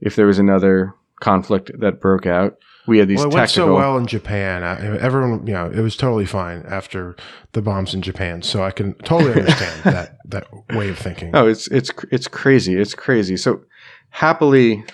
[0.00, 3.74] if there was another conflict that broke out, we had these Well, it went so
[3.74, 4.62] well in Japan.
[4.64, 7.16] Uh, Everyone, you know, it was totally fine after
[7.52, 8.42] the bombs in Japan.
[8.42, 11.30] So I can totally understand that that way of thinking.
[11.34, 12.74] Oh, it's it's it's crazy.
[12.74, 13.36] It's crazy.
[13.36, 13.62] So
[14.10, 14.84] happily,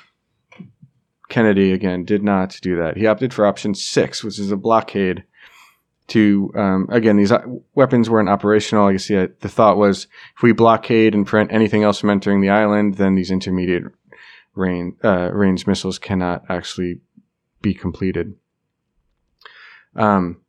[1.28, 2.96] Kennedy again did not do that.
[2.96, 5.24] He opted for option six, which is a blockade.
[6.08, 7.42] To um, again, these uh,
[7.74, 8.86] weapons weren't operational.
[8.86, 12.40] I guess yeah, the thought was if we blockade and prevent anything else from entering
[12.40, 13.84] the island, then these intermediate
[14.54, 17.00] range uh, range missiles cannot actually
[17.60, 18.34] be completed.
[19.96, 20.40] Um,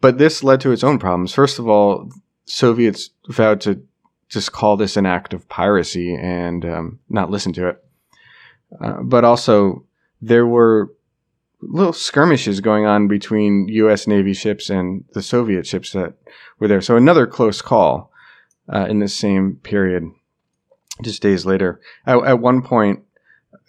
[0.00, 1.32] but this led to its own problems.
[1.32, 2.10] First of all,
[2.44, 3.82] Soviets vowed to
[4.28, 7.84] just call this an act of piracy and um, not listen to it.
[8.80, 9.84] Uh, but also,
[10.20, 10.92] there were
[11.60, 14.06] little skirmishes going on between U.S.
[14.06, 16.14] Navy ships and the Soviet ships that
[16.58, 16.80] were there.
[16.80, 18.10] So another close call
[18.72, 20.10] uh, in the same period,
[21.02, 21.80] just days later.
[22.06, 23.04] At, at one point,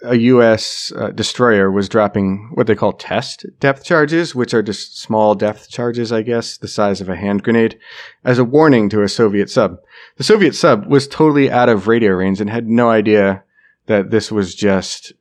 [0.04, 0.92] a U.S.
[0.96, 5.70] Uh, destroyer was dropping what they call test depth charges, which are just small depth
[5.70, 7.80] charges, I guess, the size of a hand grenade,
[8.24, 9.78] as a warning to a Soviet sub.
[10.18, 13.44] The Soviet sub was totally out of radio range and had no idea
[13.88, 15.14] that this was just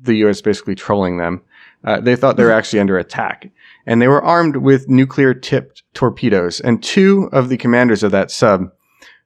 [0.00, 0.40] the U.S.
[0.40, 1.42] basically trolling them.
[1.84, 3.50] Uh, they thought they were actually under attack,
[3.86, 6.60] and they were armed with nuclear-tipped torpedoes.
[6.60, 8.70] And two of the commanders of that sub,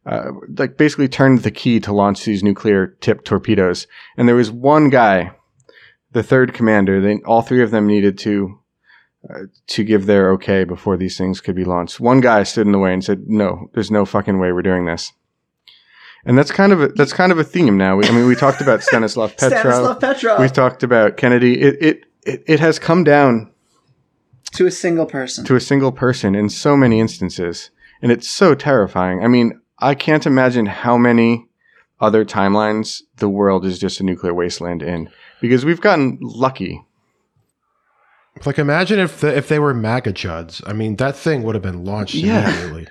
[0.06, 3.86] uh, like basically turned the key to launch these nuclear-tipped torpedoes.
[4.16, 5.32] And there was one guy,
[6.12, 7.00] the third commander.
[7.00, 8.58] They all three of them needed to
[9.28, 12.00] uh, to give their okay before these things could be launched.
[12.00, 14.86] One guy stood in the way and said, "No, there's no fucking way we're doing
[14.86, 15.12] this."
[16.24, 17.96] And that's kind of a, that's kind of a theme now.
[17.96, 19.60] We, I mean, we talked about Stanislav Petrov.
[19.60, 21.60] Stanislav Petrov We've talked about Kennedy.
[21.60, 23.52] It, it it it has come down
[24.52, 25.44] to a single person.
[25.44, 27.70] to a single person in so many instances,
[28.02, 29.22] and it's so terrifying.
[29.22, 31.46] I mean, I can't imagine how many
[32.00, 36.84] other timelines the world is just a nuclear wasteland in because we've gotten lucky.
[38.46, 40.62] Like, imagine if the, if they were MAGA chuds.
[40.66, 42.48] I mean, that thing would have been launched Yeah.
[42.48, 42.88] immediately.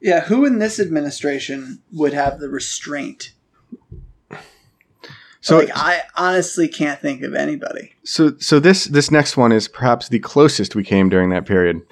[0.00, 3.32] yeah, who in this administration would have the restraint?
[5.40, 7.92] So like, I honestly can't think of anybody.
[8.02, 11.82] So, so this this next one is perhaps the closest we came during that period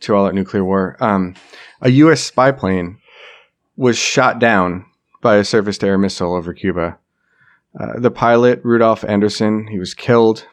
[0.00, 0.96] to all out nuclear war.
[1.00, 1.34] Um,
[1.80, 2.20] a U.S.
[2.22, 2.98] spy plane
[3.80, 4.84] was shot down
[5.22, 6.98] by a surface-to-air missile over Cuba.
[7.80, 10.46] Uh, the pilot Rudolf Anderson, he was killed,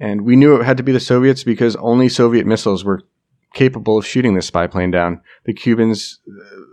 [0.00, 3.02] and we knew it had to be the Soviets because only Soviet missiles were
[3.52, 5.20] capable of shooting this spy plane down.
[5.44, 6.20] The Cubans,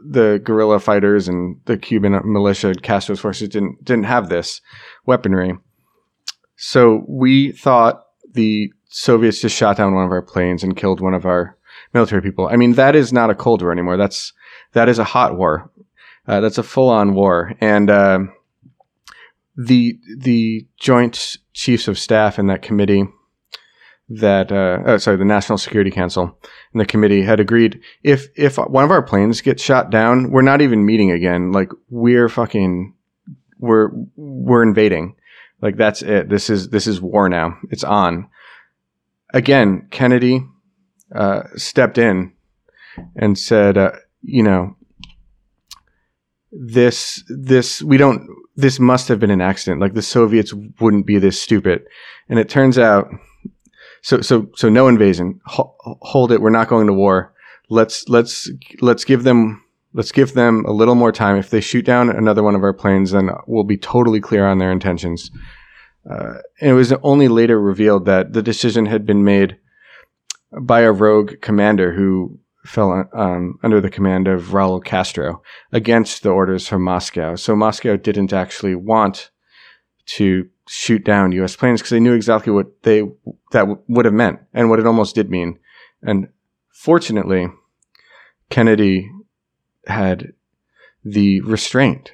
[0.09, 4.61] the guerrilla fighters, and the Cuban militia, Castro's forces didn't didn't have this
[5.05, 5.57] weaponry.
[6.55, 11.13] So we thought the Soviets just shot down one of our planes and killed one
[11.13, 11.57] of our
[11.93, 12.47] military people.
[12.47, 13.97] I mean, that is not a Cold War anymore.
[13.97, 14.31] That's
[14.73, 15.69] that is a hot war.
[16.29, 18.19] Uh, that's a full-on war, and uh,
[19.57, 23.05] the the Joint Chiefs of Staff in that committee
[24.09, 26.37] that uh, oh, sorry, the National Security Council
[26.71, 30.43] and the committee had agreed if if one of our planes gets shot down, we're
[30.43, 31.51] not even meeting again.
[31.51, 32.93] Like we're fucking
[33.57, 35.15] we're we're invading.
[35.63, 36.29] Like that's it.
[36.29, 37.57] This is this is war now.
[37.71, 38.29] It's on.
[39.33, 40.45] Again, Kennedy
[41.11, 42.33] uh, stepped in
[43.15, 44.75] and said, uh, you know,
[46.51, 49.81] this this we don't this must have been an accident.
[49.81, 51.83] Like the Soviets wouldn't be this stupid.
[52.27, 53.07] And it turns out,
[54.01, 55.39] so so so no invasion.
[55.45, 56.41] Ho- hold it.
[56.41, 57.33] We're not going to war.
[57.69, 58.49] Let's let's
[58.81, 61.37] let's give them let's give them a little more time.
[61.37, 64.57] If they shoot down another one of our planes, then we'll be totally clear on
[64.57, 65.31] their intentions.
[66.09, 69.57] Uh, and it was only later revealed that the decision had been made
[70.61, 75.41] by a rogue commander who fell um, under the command of Raul Castro
[75.71, 77.35] against the orders from Moscow.
[77.35, 79.31] So Moscow didn't actually want
[80.07, 81.55] to shoot down U.S.
[81.55, 83.01] planes because they knew exactly what they
[83.51, 85.57] that w- would have meant and what it almost did mean.
[86.01, 86.27] And
[86.69, 87.47] fortunately,
[88.49, 89.11] Kennedy
[89.87, 90.33] had
[91.03, 92.13] the restraint.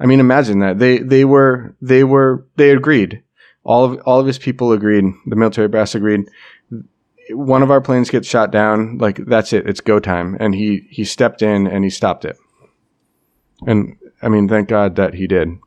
[0.00, 3.22] I mean, imagine that they they were they were they agreed.
[3.64, 5.04] All of all of his people agreed.
[5.26, 6.28] The military brass agreed.
[7.30, 8.98] One of our planes gets shot down.
[8.98, 9.66] Like that's it.
[9.66, 10.36] It's go time.
[10.40, 12.36] And he he stepped in and he stopped it.
[13.66, 15.58] And I mean, thank God that he did.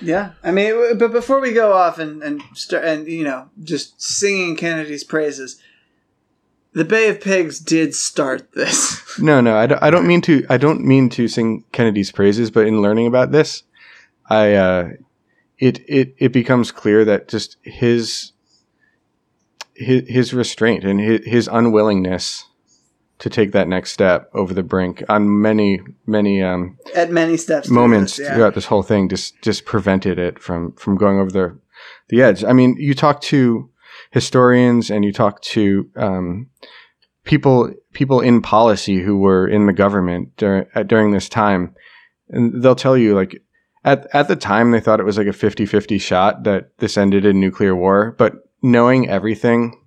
[0.00, 4.00] Yeah, I mean, but before we go off and and start and you know just
[4.00, 5.60] singing Kennedy's praises,
[6.72, 9.04] the Bay of Pigs did start this.
[9.20, 10.46] No, no, I don't, I don't mean to.
[10.48, 13.64] I don't mean to sing Kennedy's praises, but in learning about this,
[14.30, 14.90] I uh,
[15.58, 18.30] it it it becomes clear that just his
[19.78, 22.44] his, his restraint and his, his unwillingness
[23.18, 27.68] to take that next step over the brink on many many um, At many steps.
[27.68, 28.34] moments this, yeah.
[28.34, 31.58] throughout this whole thing just just prevented it from from going over the
[32.08, 32.44] the edge.
[32.44, 33.70] I mean, you talk to
[34.10, 36.48] historians and you talk to um,
[37.24, 41.74] people people in policy who were in the government during during this time,
[42.28, 43.42] and they'll tell you like
[43.84, 47.24] at at the time they thought it was like a 50-50 shot that this ended
[47.24, 49.80] in nuclear war, but knowing everything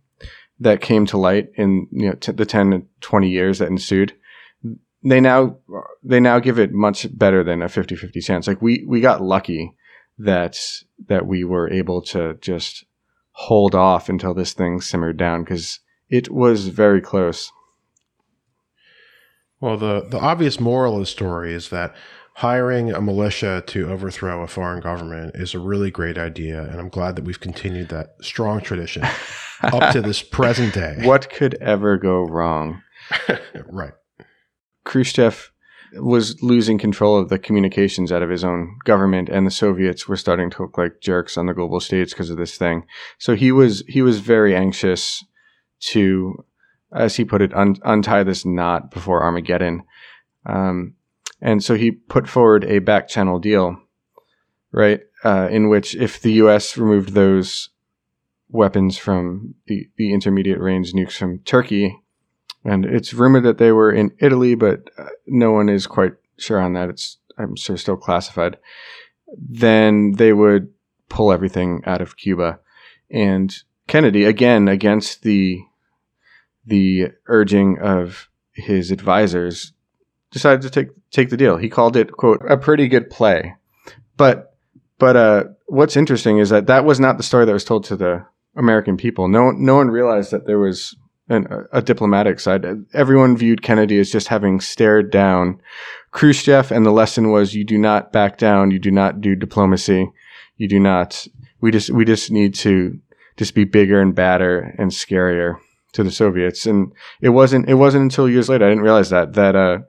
[0.60, 4.14] that came to light in you know t- the 10 to 20 years that ensued
[5.04, 5.58] they now
[6.04, 8.48] they now give it much better than a 50-50 chance.
[8.48, 9.76] Like we we got lucky
[10.18, 10.60] that
[11.08, 12.86] that we were able to just
[13.32, 15.80] hold off until this thing simmered down because
[16.10, 17.52] it was very close.
[19.60, 21.96] Well, the, the obvious moral of the story is that
[22.36, 26.64] hiring a militia to overthrow a foreign government is a really great idea.
[26.64, 29.04] And I'm glad that we've continued that strong tradition
[29.62, 30.98] up to this present day.
[31.02, 32.82] what could ever go wrong
[33.68, 33.94] right.
[34.86, 35.52] Khrushchev
[35.94, 40.16] was losing control of the communications out of his own government, and the Soviets were
[40.16, 42.86] starting to look like jerks on the global stage because of this thing.
[43.20, 45.24] So he was he was very anxious
[45.92, 46.46] to,
[46.96, 49.84] as he put it, un- untie this knot before Armageddon,
[50.46, 50.94] um,
[51.42, 53.78] and so he put forward a back channel deal,
[54.72, 56.78] right, uh, in which if the U.S.
[56.78, 57.70] removed those
[58.50, 61.98] weapons from the, the intermediate range nukes from Turkey,
[62.64, 66.60] and it's rumored that they were in Italy, but uh, no one is quite sure
[66.60, 66.90] on that.
[66.90, 68.58] It's I'm sure still classified.
[69.36, 70.70] Then they would
[71.10, 72.60] pull everything out of Cuba,
[73.10, 73.56] and
[73.88, 75.60] Kennedy again against the
[76.66, 79.74] the urging of his advisors
[80.32, 81.58] decided to take take the deal.
[81.58, 83.56] He called it quote a pretty good play,
[84.18, 84.56] but
[84.98, 87.96] but uh, what's interesting is that that was not the story that was told to
[87.96, 89.28] the American people.
[89.28, 90.96] No no one realized that there was
[91.30, 92.66] an, a diplomatic side.
[92.94, 95.62] Everyone viewed Kennedy as just having stared down
[96.12, 100.12] Khrushchev, and the lesson was: you do not back down, you do not do diplomacy,
[100.58, 101.26] you do not.
[101.62, 103.00] We just we just need to
[103.38, 105.58] just be bigger and badder and scarier
[105.94, 106.66] to the Soviets.
[106.66, 106.92] And
[107.22, 109.80] it wasn't it wasn't until years later I didn't realize that that uh,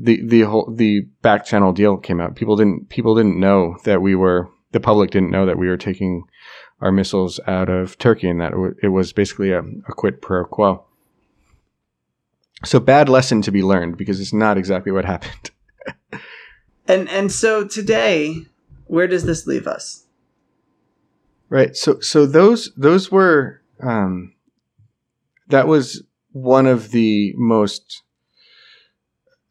[0.00, 2.36] the the whole the back channel deal came out.
[2.36, 5.76] People didn't people didn't know that we were the public didn't know that we were
[5.76, 6.24] taking
[6.80, 10.84] our missiles out of Turkey, and that it was basically a, a quid pro quo.
[12.64, 15.50] So bad lesson to be learned because it's not exactly what happened.
[16.88, 18.46] And and so today,
[18.86, 20.06] where does this leave us?
[21.50, 21.76] Right.
[21.76, 24.34] So so those those were um,
[25.48, 28.02] that was one of the most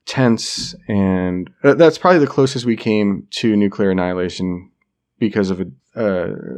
[0.08, 4.72] tense and uh, that's probably the closest we came to nuclear annihilation
[5.20, 5.66] because of a,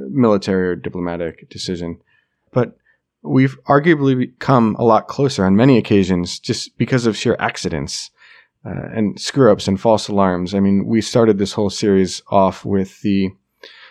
[0.09, 1.97] military or diplomatic decision.
[2.51, 2.77] But
[3.23, 8.11] we've arguably come a lot closer on many occasions just because of sheer accidents
[8.65, 10.53] uh, and screw ups and false alarms.
[10.53, 13.29] I mean, we started this whole series off with the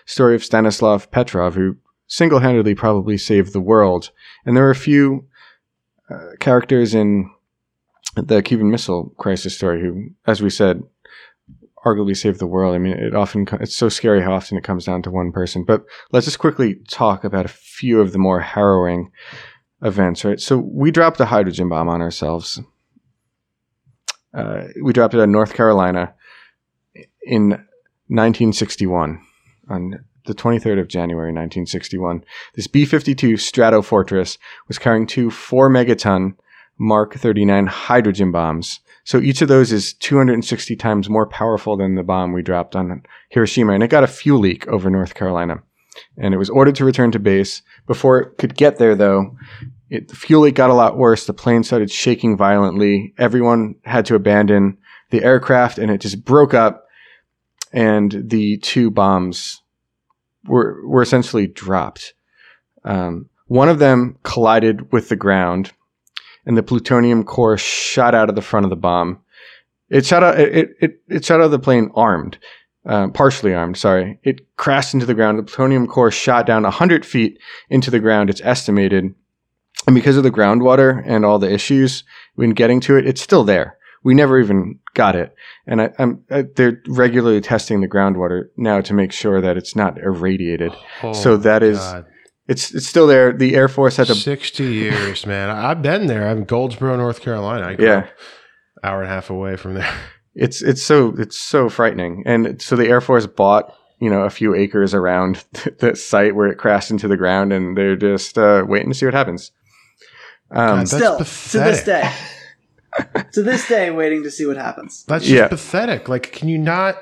[0.05, 4.11] story of Stanislav Petrov, who single handedly probably saved the world.
[4.45, 5.27] And there are a few
[6.11, 7.31] uh, characters in
[8.17, 10.83] the Cuban Missile Crisis story who, as we said,
[11.85, 12.75] arguably saved the world.
[12.75, 15.65] I mean, it often it's so scary how often it comes down to one person.
[15.65, 19.11] But let's just quickly talk about a few of the more harrowing
[19.83, 20.25] events.
[20.25, 20.41] Right.
[20.41, 22.61] So we dropped a hydrogen bomb on ourselves.
[24.35, 26.15] Uh, we dropped it in North Carolina
[27.23, 27.51] in
[28.09, 29.21] 1961
[29.69, 32.25] on the 23rd of January 1961.
[32.55, 36.35] This B-52 Stratofortress was carrying two 4 megaton
[36.79, 38.81] Mark 39 hydrogen bombs.
[39.05, 43.03] So each of those is 260 times more powerful than the bomb we dropped on
[43.31, 45.63] Hiroshima, and it got a fuel leak over North Carolina.
[46.17, 47.63] And it was ordered to return to base.
[47.87, 49.37] Before it could get there, though,
[49.91, 51.27] it, the fuel leak got a lot worse.
[51.27, 53.15] The plane started shaking violently.
[53.19, 54.79] Everyone had to abandon
[55.11, 56.85] the aircraft, and it just broke up.
[57.73, 59.63] And the two bombs
[60.45, 62.15] were were essentially dropped.
[62.85, 65.73] Um, one of them collided with the ground,
[66.47, 69.21] and the plutonium core shot out of the front of the bomb.
[69.91, 70.39] It shot out.
[70.39, 72.39] It it, it shot out of the plane armed,
[72.87, 73.77] uh, partially armed.
[73.77, 74.19] Sorry.
[74.23, 75.39] It crashed into the ground.
[75.39, 77.39] The plutonium core shot down hundred feet
[77.71, 78.31] into the ground.
[78.31, 79.15] It's estimated,
[79.87, 83.45] and because of the groundwater and all the issues when getting to it, it's still
[83.45, 83.77] there.
[84.05, 85.35] We never even got it,
[85.67, 89.75] and I, I'm I, they're regularly testing the groundwater now to make sure that it's
[89.75, 90.73] not irradiated.
[91.03, 92.07] Oh So that is God.
[92.49, 93.33] It's it's still there.
[93.33, 95.51] The Air Force had to 60 years, man.
[95.51, 96.27] I- I've been there.
[96.29, 97.67] I'm Goldsboro, North Carolina.
[97.67, 97.97] I grew Yeah.
[97.99, 98.09] up
[98.83, 99.93] hour and a half away from there.
[100.35, 104.31] it's it's so it's so frightening and so the air force bought you know a
[104.31, 105.45] few acres around
[105.81, 109.05] the site where it crashed into the ground and they're just uh, waiting to see
[109.05, 109.51] what happens
[110.51, 112.13] um, God, That's Still, to this day,
[113.33, 115.05] to this day, waiting to see what happens.
[115.07, 115.49] That's just Yeah.
[115.49, 116.09] pathetic.
[116.09, 116.97] Like, can you not?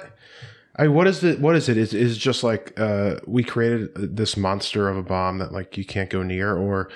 [0.78, 1.40] I what is it?
[1.40, 1.78] What is it?
[1.78, 5.84] Is is just like uh, we created this monster of a bomb that like you
[5.84, 6.90] can't go near, or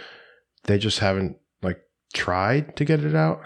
[0.65, 1.81] they just haven't like
[2.13, 3.41] tried to get it out?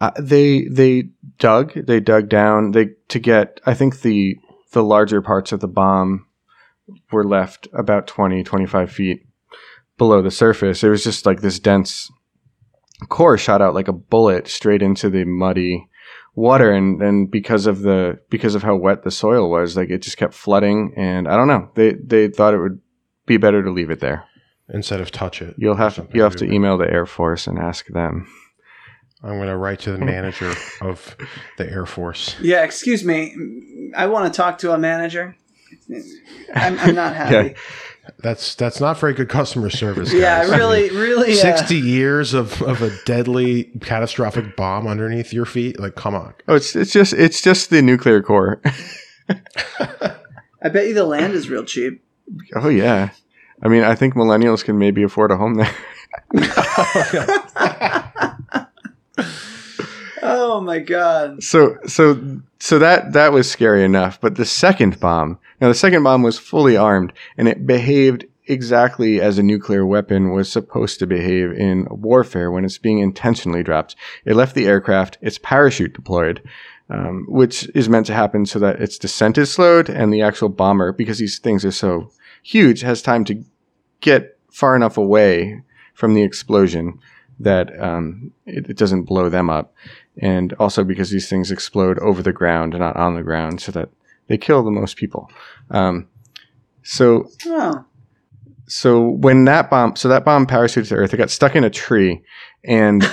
[0.00, 4.36] Uh, they they dug they dug down they to get I think the
[4.72, 6.26] the larger parts of the bomb
[7.12, 9.26] were left about 20 25 feet
[9.98, 10.82] below the surface.
[10.82, 12.10] It was just like this dense
[13.10, 15.86] core shot out like a bullet straight into the muddy
[16.34, 20.00] water and and because of the because of how wet the soil was like it
[20.02, 22.80] just kept flooding and I don't know they they thought it would
[23.26, 24.24] be better to leave it there.
[24.72, 26.52] Instead of touch it, You'll have something you'll have to it.
[26.52, 28.28] email the Air Force and ask them.
[29.22, 31.16] I'm going to write to the manager of
[31.58, 32.36] the Air Force.
[32.40, 33.34] Yeah, excuse me.
[33.96, 35.36] I want to talk to a manager.
[36.54, 37.54] I'm, I'm not happy.
[38.18, 40.12] That's that's not very good customer service.
[40.12, 40.50] yeah, guys.
[40.50, 41.32] I really, mean, really.
[41.32, 45.80] Uh, Sixty years of, of a deadly catastrophic bomb underneath your feet.
[45.80, 46.34] Like, come on.
[46.48, 48.60] Oh, it's it's just it's just the nuclear core.
[50.62, 52.02] I bet you the land is real cheap.
[52.54, 53.10] Oh yeah.
[53.62, 55.74] I mean, I think millennials can maybe afford a home there.
[60.22, 61.42] Oh my god.
[61.42, 65.38] So so so that that was scary enough, but the second bomb.
[65.60, 70.32] Now the second bomb was fully armed and it behaved exactly as a nuclear weapon
[70.32, 73.96] was supposed to behave in warfare when it's being intentionally dropped.
[74.24, 76.42] It left the aircraft, its parachute deployed,
[76.90, 80.48] um, which is meant to happen so that its descent is slowed and the actual
[80.48, 82.10] bomber, because these things are so
[82.42, 83.44] huge, has time to
[84.00, 85.62] get far enough away
[85.94, 86.98] from the explosion
[87.38, 89.72] that um, it, it doesn't blow them up.
[90.18, 93.72] And also because these things explode over the ground and not on the ground, so
[93.72, 93.88] that
[94.26, 95.30] they kill the most people.
[95.70, 96.08] Um,
[96.82, 97.84] so Oh.
[98.66, 101.70] so when that bomb, so that bomb parachuted to Earth, it got stuck in a
[101.70, 102.22] tree,
[102.64, 103.08] and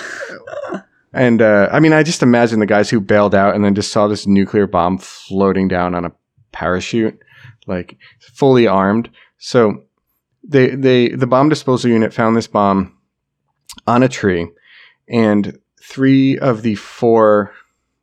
[1.13, 3.91] and uh, I mean, I just imagine the guys who bailed out and then just
[3.91, 6.11] saw this nuclear bomb floating down on a
[6.51, 7.19] parachute,
[7.67, 9.09] like fully armed.
[9.37, 9.83] So
[10.43, 12.97] they they the bomb disposal unit found this bomb
[13.85, 14.47] on a tree,
[15.07, 15.57] and
[15.87, 17.53] three of the four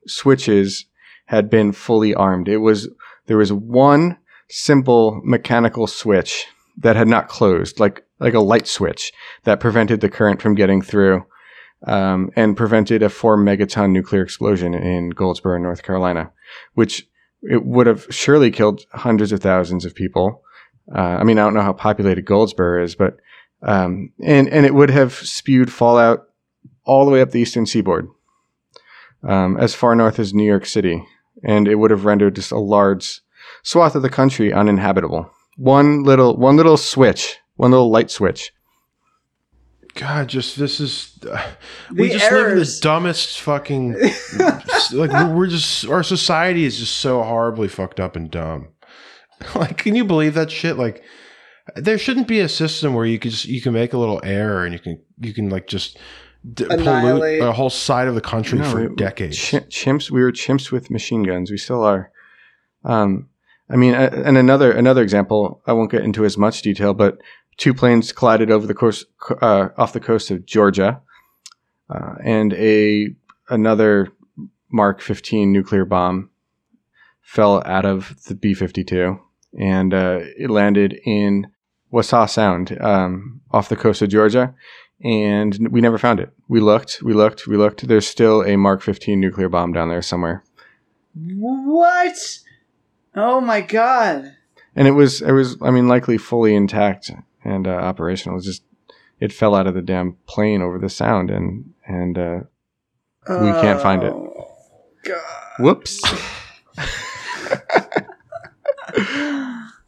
[0.06, 0.86] switches
[1.26, 2.48] had been fully armed.
[2.48, 2.88] It was
[3.26, 4.18] there was one
[4.48, 6.46] simple mechanical switch
[6.78, 9.12] that had not closed, like like a light switch
[9.44, 11.24] that prevented the current from getting through,
[11.86, 16.32] um, and prevented a four megaton nuclear explosion in Goldsboro, North Carolina,
[16.74, 17.06] which
[17.42, 20.42] it would have surely killed hundreds of thousands of people.
[20.94, 23.18] Uh, I mean, I don't know how populated Goldsboro is, but
[23.62, 26.28] um, and and it would have spewed fallout
[26.84, 28.08] all the way up the eastern seaboard,
[29.22, 31.04] um, as far north as New York City,
[31.42, 33.20] and it would have rendered just a large
[33.62, 35.30] swath of the country uninhabitable.
[35.56, 38.52] One little one little switch, one little light switch.
[39.94, 41.16] God, just this is.
[41.30, 41.40] Uh,
[41.92, 42.80] we The just live in the errors.
[42.80, 43.92] dumbest fucking.
[44.92, 48.68] like we're, we're just our society is just so horribly fucked up and dumb.
[49.54, 50.76] like, can you believe that shit?
[50.76, 51.04] Like,
[51.76, 54.64] there shouldn't be a system where you can just you can make a little error
[54.64, 55.96] and you can you can like just
[56.52, 59.36] d- pollute a whole side of the country No, for we- decades.
[59.36, 60.10] Ch- chimps.
[60.10, 61.50] We were chimps with machine guns.
[61.50, 62.10] We still are.
[62.84, 63.28] Um,
[63.70, 65.62] I mean, uh, and another another example.
[65.66, 67.18] I won't get into as much detail, but
[67.56, 69.04] two planes collided over the course
[69.40, 71.00] uh, off the coast of Georgia,
[71.88, 73.08] uh, and a
[73.48, 74.12] another
[74.70, 76.30] Mark 15 nuclear bomb
[77.22, 79.18] fell out of the B 52
[79.58, 81.46] and uh, it landed in
[81.92, 84.52] Wassaw Sound um, off the coast of Georgia.
[85.02, 86.30] And we never found it.
[86.48, 87.86] We looked, we looked, we looked.
[87.86, 90.44] There's still a Mark 15 nuclear bomb down there somewhere.
[91.14, 92.16] What?
[93.14, 94.36] Oh my god.
[94.76, 97.10] And it was, it was, I mean, likely fully intact
[97.44, 98.34] and uh, operational.
[98.34, 98.64] It was just,
[99.20, 102.40] it fell out of the damn plane over the sound and, and, uh,
[103.28, 104.12] We can't find it.
[104.12, 104.56] Oh,
[105.04, 105.20] God.
[105.60, 106.02] whoops.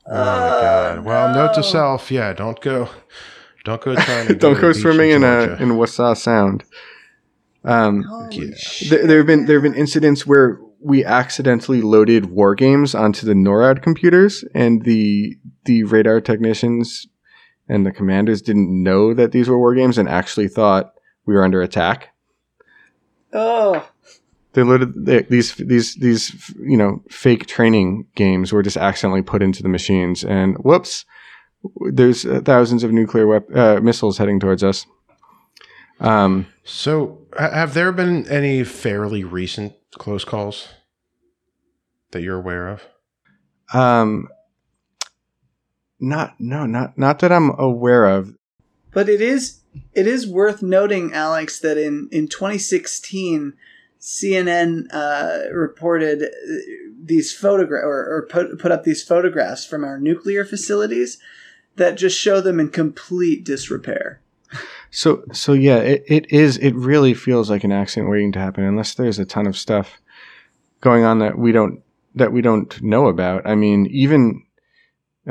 [0.09, 1.05] Oh my god!
[1.05, 2.89] Well, note to self: yeah, don't go,
[3.67, 6.65] don't go trying to Don't to go swimming in, a, in Wassaw Sound.
[7.65, 8.55] Um, Holy Yeah.
[8.57, 8.91] shit.
[8.91, 13.27] There, there have been there have been incidents where we accidentally loaded war games onto
[13.27, 17.07] the NORAD computers, and the the radar technicians
[17.69, 20.93] and the commanders didn't know that these were war games and actually thought
[21.27, 22.11] we were under attack.
[23.33, 23.89] Oh.
[24.53, 29.43] They loaded they, these these these you know fake training games were just accidentally put
[29.43, 31.05] into the machines, and whoops,
[31.93, 34.87] there's uh, thousands of nuclear wep- uh, missiles heading towards us.
[36.01, 40.69] Um, So, have there been any fairly recent close calls
[42.11, 42.83] that you're aware of?
[43.75, 44.29] um,
[45.99, 48.35] not no not not that I'm aware of.
[48.93, 49.61] But it is
[49.95, 53.55] it is worth noting, Alex, that in in 2016,
[54.01, 56.27] CNN uh, reported uh,
[57.03, 61.19] these photograph or, or put put up these photographs from our nuclear facilities
[61.77, 64.21] that just show them in complete disrepair.
[64.91, 66.57] So so yeah, it, it is.
[66.59, 69.99] It really feels like an accident waiting to happen, unless there's a ton of stuff
[70.81, 71.83] going on that we don't
[72.15, 73.47] that we don't know about.
[73.47, 74.45] I mean, even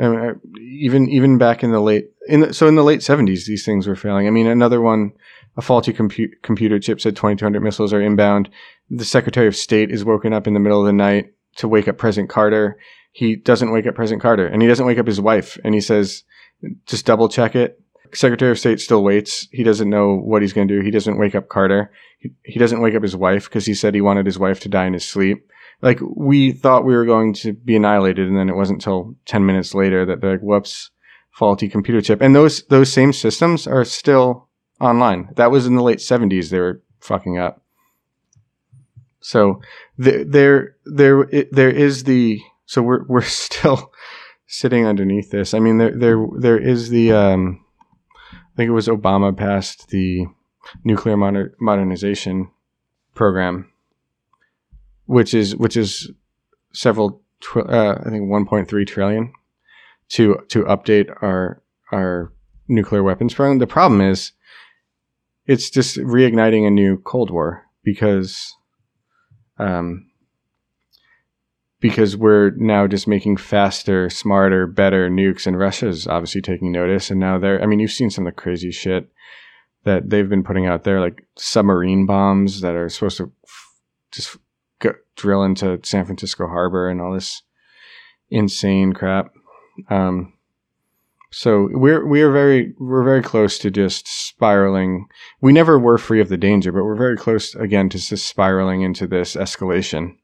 [0.00, 3.64] uh, even even back in the late in the, so in the late seventies, these
[3.64, 4.26] things were failing.
[4.26, 5.12] I mean, another one,
[5.56, 8.50] a faulty compu- computer chip said 2200 missiles are inbound.
[8.90, 11.88] The Secretary of State is woken up in the middle of the night to wake
[11.88, 12.78] up President Carter.
[13.12, 15.80] He doesn't wake up President Carter, and he doesn't wake up his wife, and he
[15.80, 16.24] says,
[16.86, 17.80] "Just double check it."
[18.12, 19.48] Secretary of State still waits.
[19.50, 20.84] He doesn't know what he's going to do.
[20.84, 21.90] He doesn't wake up Carter.
[22.18, 24.68] He, he doesn't wake up his wife because he said he wanted his wife to
[24.68, 25.50] die in his sleep.
[25.82, 29.44] Like we thought we were going to be annihilated, and then it wasn't until ten
[29.44, 30.90] minutes later that they're like, "Whoops,
[31.30, 34.48] faulty computer chip." And those those same systems are still
[34.80, 35.28] online.
[35.36, 36.50] That was in the late seventies.
[36.50, 37.62] They were fucking up.
[39.20, 39.60] So
[39.98, 43.92] there there there there is the so we're we're still
[44.46, 45.54] sitting underneath this.
[45.54, 47.64] I mean there there there is the um
[48.32, 50.26] I think it was Obama passed the
[50.84, 52.50] nuclear moder- modernization
[53.14, 53.70] program,
[55.06, 56.10] which is which is
[56.72, 59.32] several tw- uh, I think 1.3 trillion
[60.10, 62.32] to to update our our
[62.68, 63.58] nuclear weapons program.
[63.58, 64.32] The problem is
[65.46, 68.54] it's just reigniting a new Cold War because
[69.58, 70.10] um
[71.80, 77.10] because we're now just making faster, smarter, better nukes, and Russia's obviously taking notice.
[77.10, 79.10] And now they're, I mean, you've seen some of the crazy shit
[79.84, 83.74] that they've been putting out there, like submarine bombs that are supposed to f-
[84.10, 84.36] just
[84.78, 87.42] go, drill into San Francisco harbor and all this
[88.30, 89.32] insane crap.
[89.88, 90.32] Um,
[91.30, 95.06] so we're we are very we're very close to just spiraling.
[95.40, 98.82] We never were free of the danger, but we're very close again to just spiraling
[98.82, 100.16] into this escalation.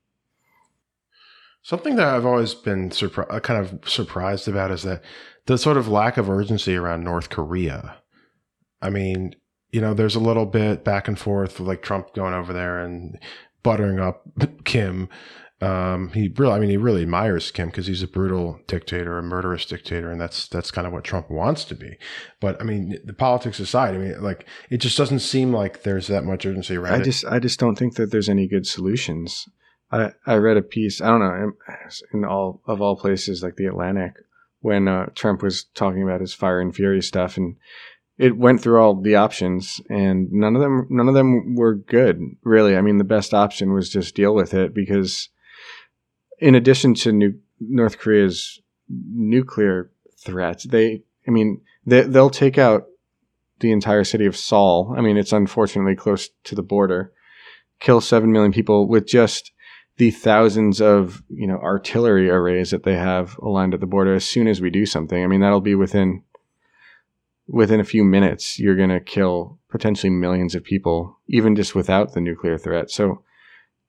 [1.62, 5.02] Something that I've always been surpri- uh, kind of surprised about is that
[5.46, 7.96] the sort of lack of urgency around North Korea.
[8.80, 9.36] I mean,
[9.70, 13.18] you know, there's a little bit back and forth like Trump going over there and
[13.62, 14.22] buttering up
[14.64, 15.08] Kim.
[15.60, 19.22] Um, he really, I mean, he really admires Kim because he's a brutal dictator, a
[19.22, 21.96] murderous dictator, and that's that's kind of what Trump wants to be.
[22.40, 26.08] But I mean, the politics aside, I mean, like it just doesn't seem like there's
[26.08, 27.04] that much urgency around I it.
[27.04, 29.48] just I just don't think that there's any good solutions.
[29.92, 31.00] I I read a piece.
[31.00, 31.52] I don't know
[32.12, 34.14] in all of all places like the Atlantic
[34.60, 37.56] when uh, Trump was talking about his fire and fury stuff, and
[38.16, 42.20] it went through all the options, and none of them none of them were good.
[42.42, 45.28] Really, I mean, the best option was just deal with it because,
[46.38, 52.86] in addition to nu- North Korea's nuclear threats, they I mean they they'll take out
[53.60, 54.94] the entire city of Seoul.
[54.96, 57.12] I mean, it's unfortunately close to the border.
[57.80, 59.51] Kill seven million people with just
[59.98, 64.24] the thousands of you know artillery arrays that they have aligned at the border as
[64.24, 66.22] soon as we do something i mean that'll be within
[67.48, 72.12] within a few minutes you're going to kill potentially millions of people even just without
[72.12, 72.90] the nuclear threat.
[72.90, 73.22] So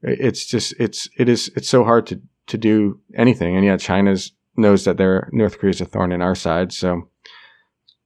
[0.01, 3.55] it's just it's it is it's so hard to to do anything.
[3.55, 7.09] And yeah china's knows that they're north korea's a thorn in our side so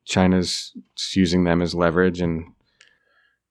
[0.06, 0.72] china's
[1.14, 2.54] using them as leverage and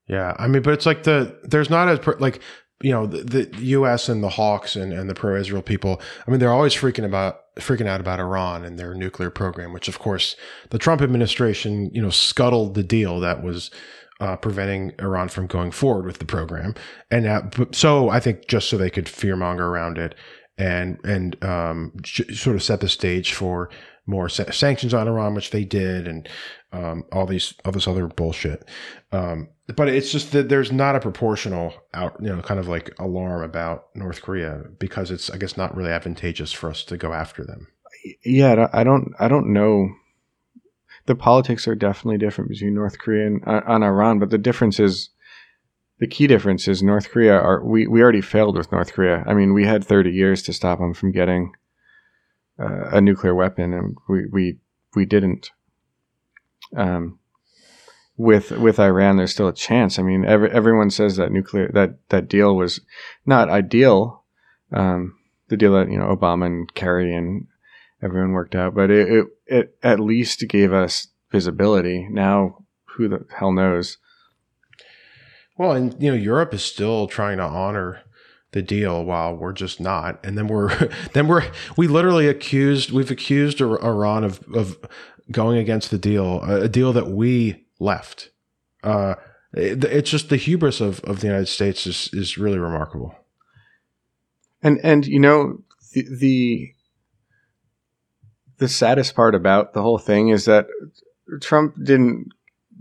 [0.07, 2.39] Yeah, I mean, but it's like the there's not as like
[2.81, 4.09] you know the, the U.S.
[4.09, 6.01] and the hawks and, and the pro-Israel people.
[6.27, 9.87] I mean, they're always freaking about freaking out about Iran and their nuclear program, which
[9.87, 10.35] of course
[10.69, 13.71] the Trump administration you know scuttled the deal that was
[14.19, 16.75] uh, preventing Iran from going forward with the program,
[17.09, 20.15] and but- so I think just so they could fearmonger around it
[20.57, 23.69] and and um, sort of set the stage for
[24.05, 26.27] more sa- sanctions on Iran, which they did, and
[26.71, 28.67] um, all these all this other bullshit.
[29.11, 32.93] Um, but it's just that there's not a proportional out, you know, kind of like
[32.99, 37.13] alarm about North Korea because it's, I guess, not really advantageous for us to go
[37.13, 37.67] after them.
[38.23, 39.89] yeah, I don't- I don't, know.
[41.05, 44.79] The politics are definitely different between North Korea and uh, on Iran, but the difference
[44.79, 45.09] is,
[45.99, 49.23] the key difference is North Korea are we we already failed with North Korea.
[49.25, 51.53] I mean, we had 30 years to stop them from getting
[52.59, 54.57] uh, a nuclear weapon, and we we
[54.95, 55.49] we didn't.
[56.75, 57.19] Um,
[58.17, 59.99] with with Iran, there's still a chance.
[59.99, 62.81] I mean, every, everyone says that nuclear that that deal was
[63.25, 64.23] not ideal.
[64.71, 65.15] Um,
[65.47, 67.47] the deal that you know Obama and Kerry and
[68.01, 72.07] everyone worked out, but it, it it at least gave us visibility.
[72.09, 72.65] Now,
[72.95, 73.97] who the hell knows?
[75.57, 78.01] Well, and you know, Europe is still trying to honor
[78.51, 80.19] the deal while we're just not.
[80.23, 81.43] And then we're then we're
[81.77, 84.77] we literally accused we've accused Iran of of
[85.29, 88.29] going against the deal, a deal that we left.
[88.83, 89.15] Uh,
[89.53, 93.15] it- it's just the hubris of, of the United States is, is really remarkable.
[94.61, 95.59] And and you know
[95.93, 96.73] the, the
[98.57, 100.67] the saddest part about the whole thing is that
[101.41, 102.29] Trump didn't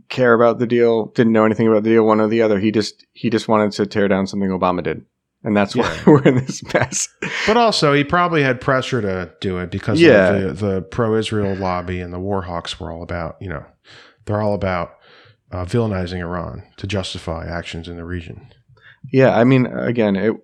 [0.08, 2.58] care about the deal, didn't know anything about the deal, one or the other.
[2.58, 5.04] He just he just wanted to tear down something Obama did,
[5.44, 6.02] and that's why Yeah.
[6.06, 7.08] we're in this mess.
[7.46, 10.32] But also, he probably had pressure to do it because Yeah.
[10.32, 13.64] of the, the pro-Israel lobby and the war hawks were all about, you know,
[14.26, 14.90] they're all about
[15.50, 18.48] uh, villainizing Iran to justify actions in the region.
[19.12, 20.34] Yeah, I mean, again, it.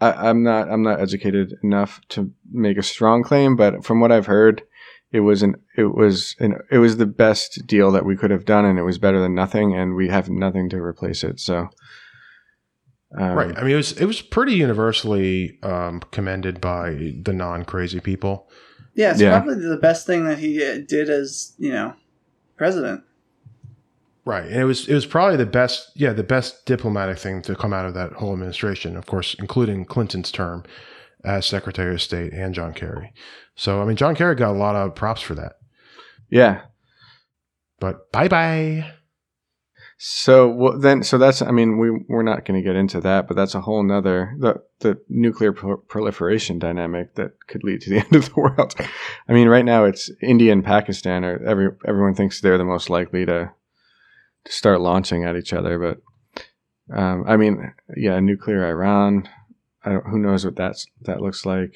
[0.00, 0.70] I, I'm not.
[0.70, 4.62] I'm not educated enough to make a strong claim, but from what I've heard,
[5.10, 5.56] it was an.
[5.76, 6.56] It was an.
[6.70, 9.34] It was the best deal that we could have done, and it was better than
[9.34, 9.74] nothing.
[9.74, 11.40] And we have nothing to replace it.
[11.40, 11.68] So,
[13.18, 13.56] um, right.
[13.58, 18.48] I mean, it was it was pretty universally um, commended by the non-crazy people.
[18.94, 19.30] Yeah, it's Yeah.
[19.40, 21.94] probably the best thing that he uh, did as you know
[22.58, 23.02] president.
[24.24, 27.56] Right, and it was it was probably the best, yeah, the best diplomatic thing to
[27.56, 28.96] come out of that whole administration.
[28.96, 30.64] Of course, including Clinton's term
[31.24, 33.12] as Secretary of State and John Kerry.
[33.56, 35.54] So, I mean, John Kerry got a lot of props for that.
[36.30, 36.60] Yeah.
[37.80, 38.92] But bye bye.
[40.00, 41.42] So well, then, so that's.
[41.42, 44.32] I mean, we we're not going to get into that, but that's a whole nother
[44.38, 48.76] the the nuclear pro- proliferation dynamic that could lead to the end of the world.
[49.28, 52.88] I mean, right now it's India and Pakistan are every everyone thinks they're the most
[52.88, 53.50] likely to
[54.44, 59.28] to start launching at each other, but um, I mean, yeah, nuclear Iran.
[59.82, 61.74] Who knows what that's that looks like.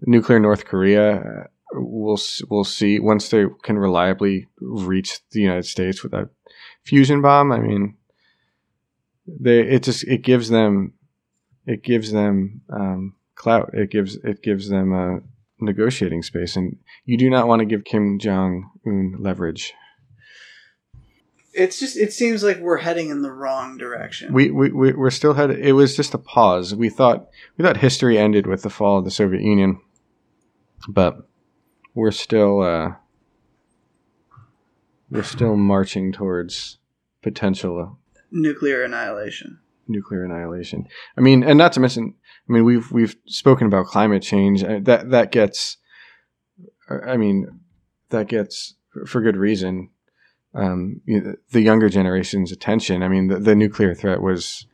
[0.00, 1.16] Nuclear North Korea.
[1.16, 2.18] uh, We'll
[2.50, 6.28] we'll see once they can reliably reach the United States without
[6.84, 7.52] fusion bomb.
[7.52, 7.96] I mean,
[9.26, 10.92] they it just it gives them
[11.66, 13.70] it gives them um, clout.
[13.72, 15.20] It gives it gives them a
[15.60, 19.74] negotiating space, and you do not want to give Kim Jong Un leverage.
[21.54, 24.32] It's just it seems like we're heading in the wrong direction.
[24.32, 25.58] We we we- we're still headed.
[25.60, 26.74] It was just a pause.
[26.74, 27.28] We thought
[27.58, 29.78] we thought history ended with the fall of the Soviet Union,
[30.88, 31.18] but
[31.94, 32.94] we're still uh,
[35.12, 36.78] we're still marching towards
[37.22, 37.98] potential
[38.30, 39.58] Nuclear annihilation.
[39.88, 40.86] nuclear annihilation.
[41.16, 42.14] I mean, and not to mention,
[42.48, 44.64] I mean, we've we've spoken about climate change.
[44.64, 45.76] Uh, That that gets,
[46.88, 47.60] I mean,
[48.08, 48.74] that gets
[49.06, 49.90] for good reason.
[50.54, 53.02] Um, you know, the younger generation's attention.
[53.02, 54.66] I mean, the, the nuclear threat was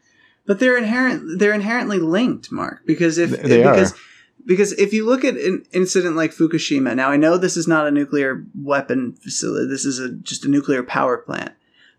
[0.47, 1.39] But they're inherent.
[1.39, 2.81] They're inherently linked, Mark.
[2.87, 3.97] Because if they because are.
[4.45, 7.87] Because if you look at an incident like Fukushima, now I know this is not
[7.87, 9.69] a nuclear weapon facility.
[9.69, 11.53] This is a just a nuclear power plant,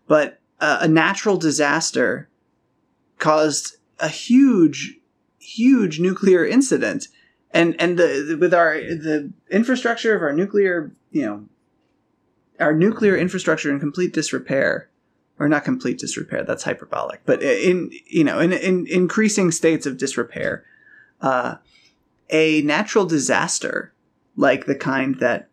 [0.06, 2.28] but uh, a natural disaster
[3.18, 4.98] caused a huge,
[5.38, 7.08] huge nuclear incident,
[7.52, 11.44] and and the, the with our the infrastructure of our nuclear, you know,
[12.60, 14.88] our nuclear infrastructure in complete disrepair
[15.38, 19.96] or not complete disrepair that's hyperbolic but in you know in, in increasing states of
[19.96, 20.64] disrepair
[21.22, 21.56] uh,
[22.30, 23.92] a natural disaster
[24.36, 25.48] like the kind that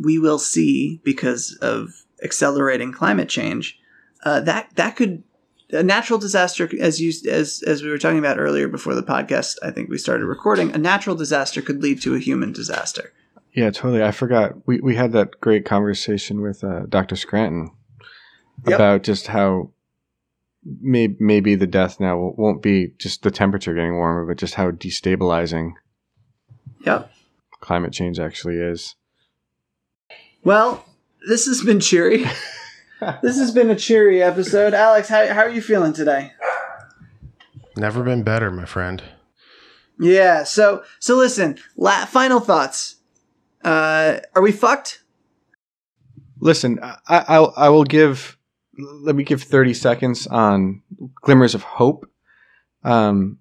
[0.00, 3.78] we will see because of accelerating climate change
[4.24, 5.22] uh, that that could
[5.70, 9.56] a natural disaster as you as as we were talking about earlier before the podcast
[9.62, 13.12] i think we started recording a natural disaster could lead to a human disaster
[13.56, 14.04] yeah, totally.
[14.04, 17.16] I forgot we we had that great conversation with uh, Dr.
[17.16, 17.70] Scranton
[18.66, 18.74] Yep.
[18.74, 19.70] about just how.
[20.82, 24.72] Maybe, maybe the death now won't be just the temperature getting warmer, but just how
[24.72, 25.72] destabilizing
[26.86, 27.12] yep
[27.60, 28.94] climate change actually is.
[30.44, 30.84] Well,
[31.28, 32.24] this has been cheery.
[33.22, 34.74] this has been a cheery episode.
[34.74, 36.32] Alex, how, how are you feeling today?
[37.76, 39.02] Never been better, my friend.
[39.98, 42.96] Yeah, so so listen, la- final thoughts.
[43.64, 45.02] Uh are we fucked?
[46.38, 48.38] Listen, I, I I will give.
[48.78, 50.82] Let me give thirty seconds on
[51.22, 52.08] glimmers of hope.
[52.84, 53.38] Um,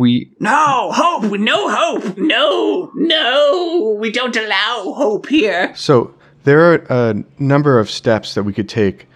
[0.00, 2.18] we No, hope, no hope.
[2.18, 3.96] No, no.
[4.00, 5.72] We don't allow hope here.
[5.76, 9.06] so there are a number of steps that we could take,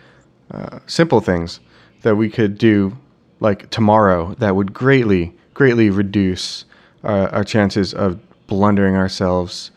[0.50, 1.60] uh, simple things
[2.02, 2.96] that we could do,
[3.40, 6.64] like tomorrow, that would greatly greatly reduce
[7.04, 9.70] uh, our chances of blundering ourselves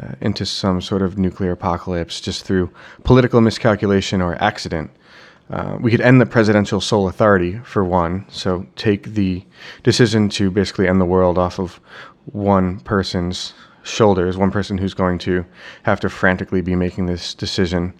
[0.00, 2.70] uh, into some sort of nuclear apocalypse just through
[3.04, 4.90] political miscalculation or accident.
[5.50, 9.44] Uh, we could end the presidential sole authority for one, so take the
[9.82, 11.80] decision to basically end the world off of
[12.32, 15.44] one person's shoulders, one person who's going to
[15.82, 17.92] have to frantically be making this decision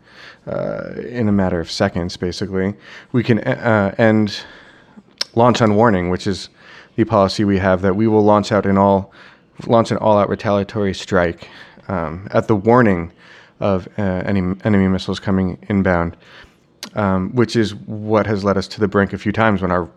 [0.47, 2.75] uh, in a matter of seconds, basically.
[3.13, 4.41] We can uh, end
[5.35, 6.49] launch on warning, which is
[6.97, 9.13] the policy we have that we will launch out an all
[9.67, 11.49] launch an all-out retaliatory strike
[11.87, 13.13] um, at the warning
[13.61, 16.17] of uh, any enemy missiles coming inbound.
[16.95, 19.89] Um, which is what has led us to the brink a few times when our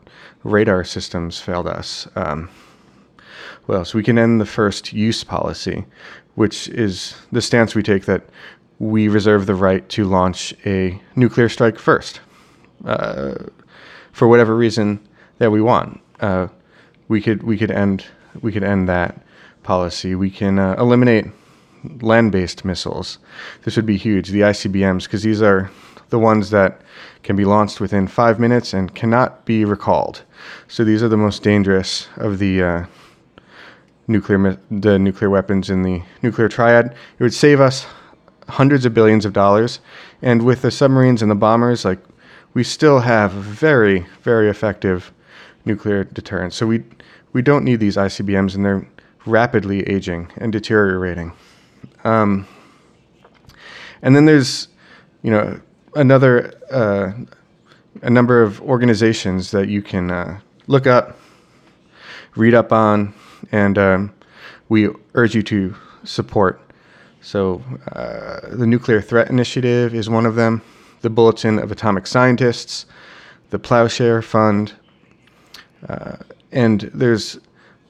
[0.43, 2.07] radar systems failed us.
[2.15, 2.49] Um,
[3.67, 5.85] well, so we can end the first use policy,
[6.35, 8.23] which is the stance we take that
[8.79, 12.21] we reserve the right to launch a nuclear strike first,
[12.85, 13.35] uh,
[14.11, 14.99] for whatever reason
[15.39, 15.99] that we want.
[16.19, 16.47] Uh,
[17.07, 18.05] we could we could end
[18.41, 19.21] we could end that
[19.63, 20.15] policy.
[20.15, 21.25] We can uh, eliminate
[22.01, 23.17] land-based missiles.
[23.63, 24.29] This would be huge.
[24.29, 25.69] The ICBMs, because these are
[26.09, 26.81] the ones that
[27.23, 30.23] can be launched within five minutes and cannot be recalled.
[30.67, 32.85] So these are the most dangerous of the uh,
[34.07, 36.95] nuclear the nuclear weapons in the nuclear triad.
[37.19, 37.85] It would save us
[38.47, 39.79] hundreds of billions of dollars,
[40.21, 41.99] and with the submarines and the bombers, like
[42.53, 45.11] we still have very very effective
[45.65, 46.55] nuclear deterrence.
[46.55, 46.83] So we
[47.33, 48.87] we don't need these ICBMs, and they're
[49.25, 51.33] rapidly aging and deteriorating.
[52.03, 52.47] Um,
[54.01, 54.69] and then there's,
[55.21, 55.59] you know,
[55.97, 57.11] another uh,
[58.03, 61.17] a number of organizations that you can uh, look up,
[62.35, 63.13] read up on,
[63.51, 64.13] and um,
[64.69, 66.61] we urge you to support.
[67.21, 70.61] So, uh, the Nuclear Threat Initiative is one of them,
[71.01, 72.85] the Bulletin of Atomic Scientists,
[73.49, 74.73] the Plowshare Fund,
[75.89, 76.17] uh,
[76.51, 77.39] and there's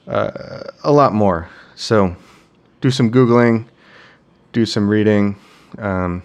[0.08, 1.48] uh, a lot more.
[1.76, 2.16] So,
[2.80, 3.66] do some Googling,
[4.52, 5.36] do some reading,
[5.78, 6.22] um,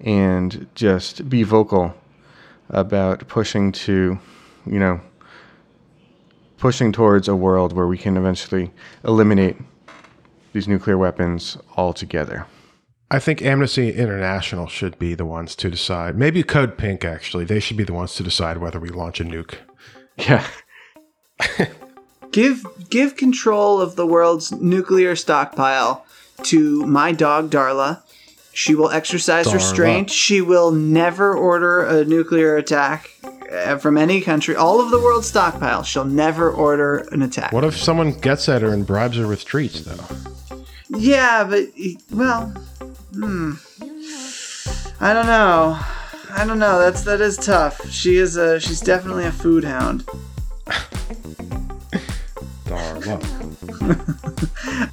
[0.00, 1.94] and just be vocal
[2.68, 4.18] about pushing to,
[4.66, 5.00] you know,
[6.58, 8.70] pushing towards a world where we can eventually
[9.04, 9.56] eliminate
[10.52, 12.46] these nuclear weapons altogether.
[13.10, 16.16] I think Amnesty International should be the ones to decide.
[16.16, 17.44] Maybe Code Pink, actually.
[17.44, 19.56] They should be the ones to decide whether we launch a nuke.
[20.16, 20.46] Yeah.
[22.32, 26.06] Give give control of the world's nuclear stockpile
[26.44, 28.02] to my dog Darla.
[28.52, 30.10] She will exercise restraint.
[30.10, 33.10] She will never order a nuclear attack
[33.50, 34.56] uh, from any country.
[34.56, 35.82] All of the world's stockpile.
[35.82, 37.52] She'll never order an attack.
[37.52, 40.04] What if someone gets at her and bribes her with treats, though?
[40.90, 41.68] Yeah, but
[42.12, 42.46] well,
[43.12, 43.52] hmm.
[45.00, 45.78] I don't know.
[46.32, 46.78] I don't know.
[46.78, 47.88] That's that is tough.
[47.90, 50.04] She is a she's definitely a food hound.
[52.66, 53.18] Darla.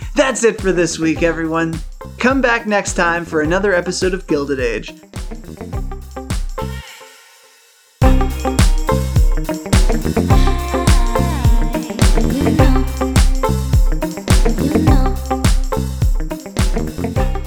[0.15, 1.79] That's it for this week, everyone.
[2.19, 4.89] Come back next time for another episode of Gilded Age.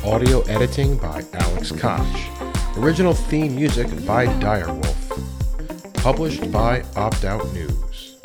[0.04, 2.06] Audio editing by Alex Koch.
[2.76, 5.94] Original theme music by Direwolf.
[5.94, 8.20] Published by Opt Out News.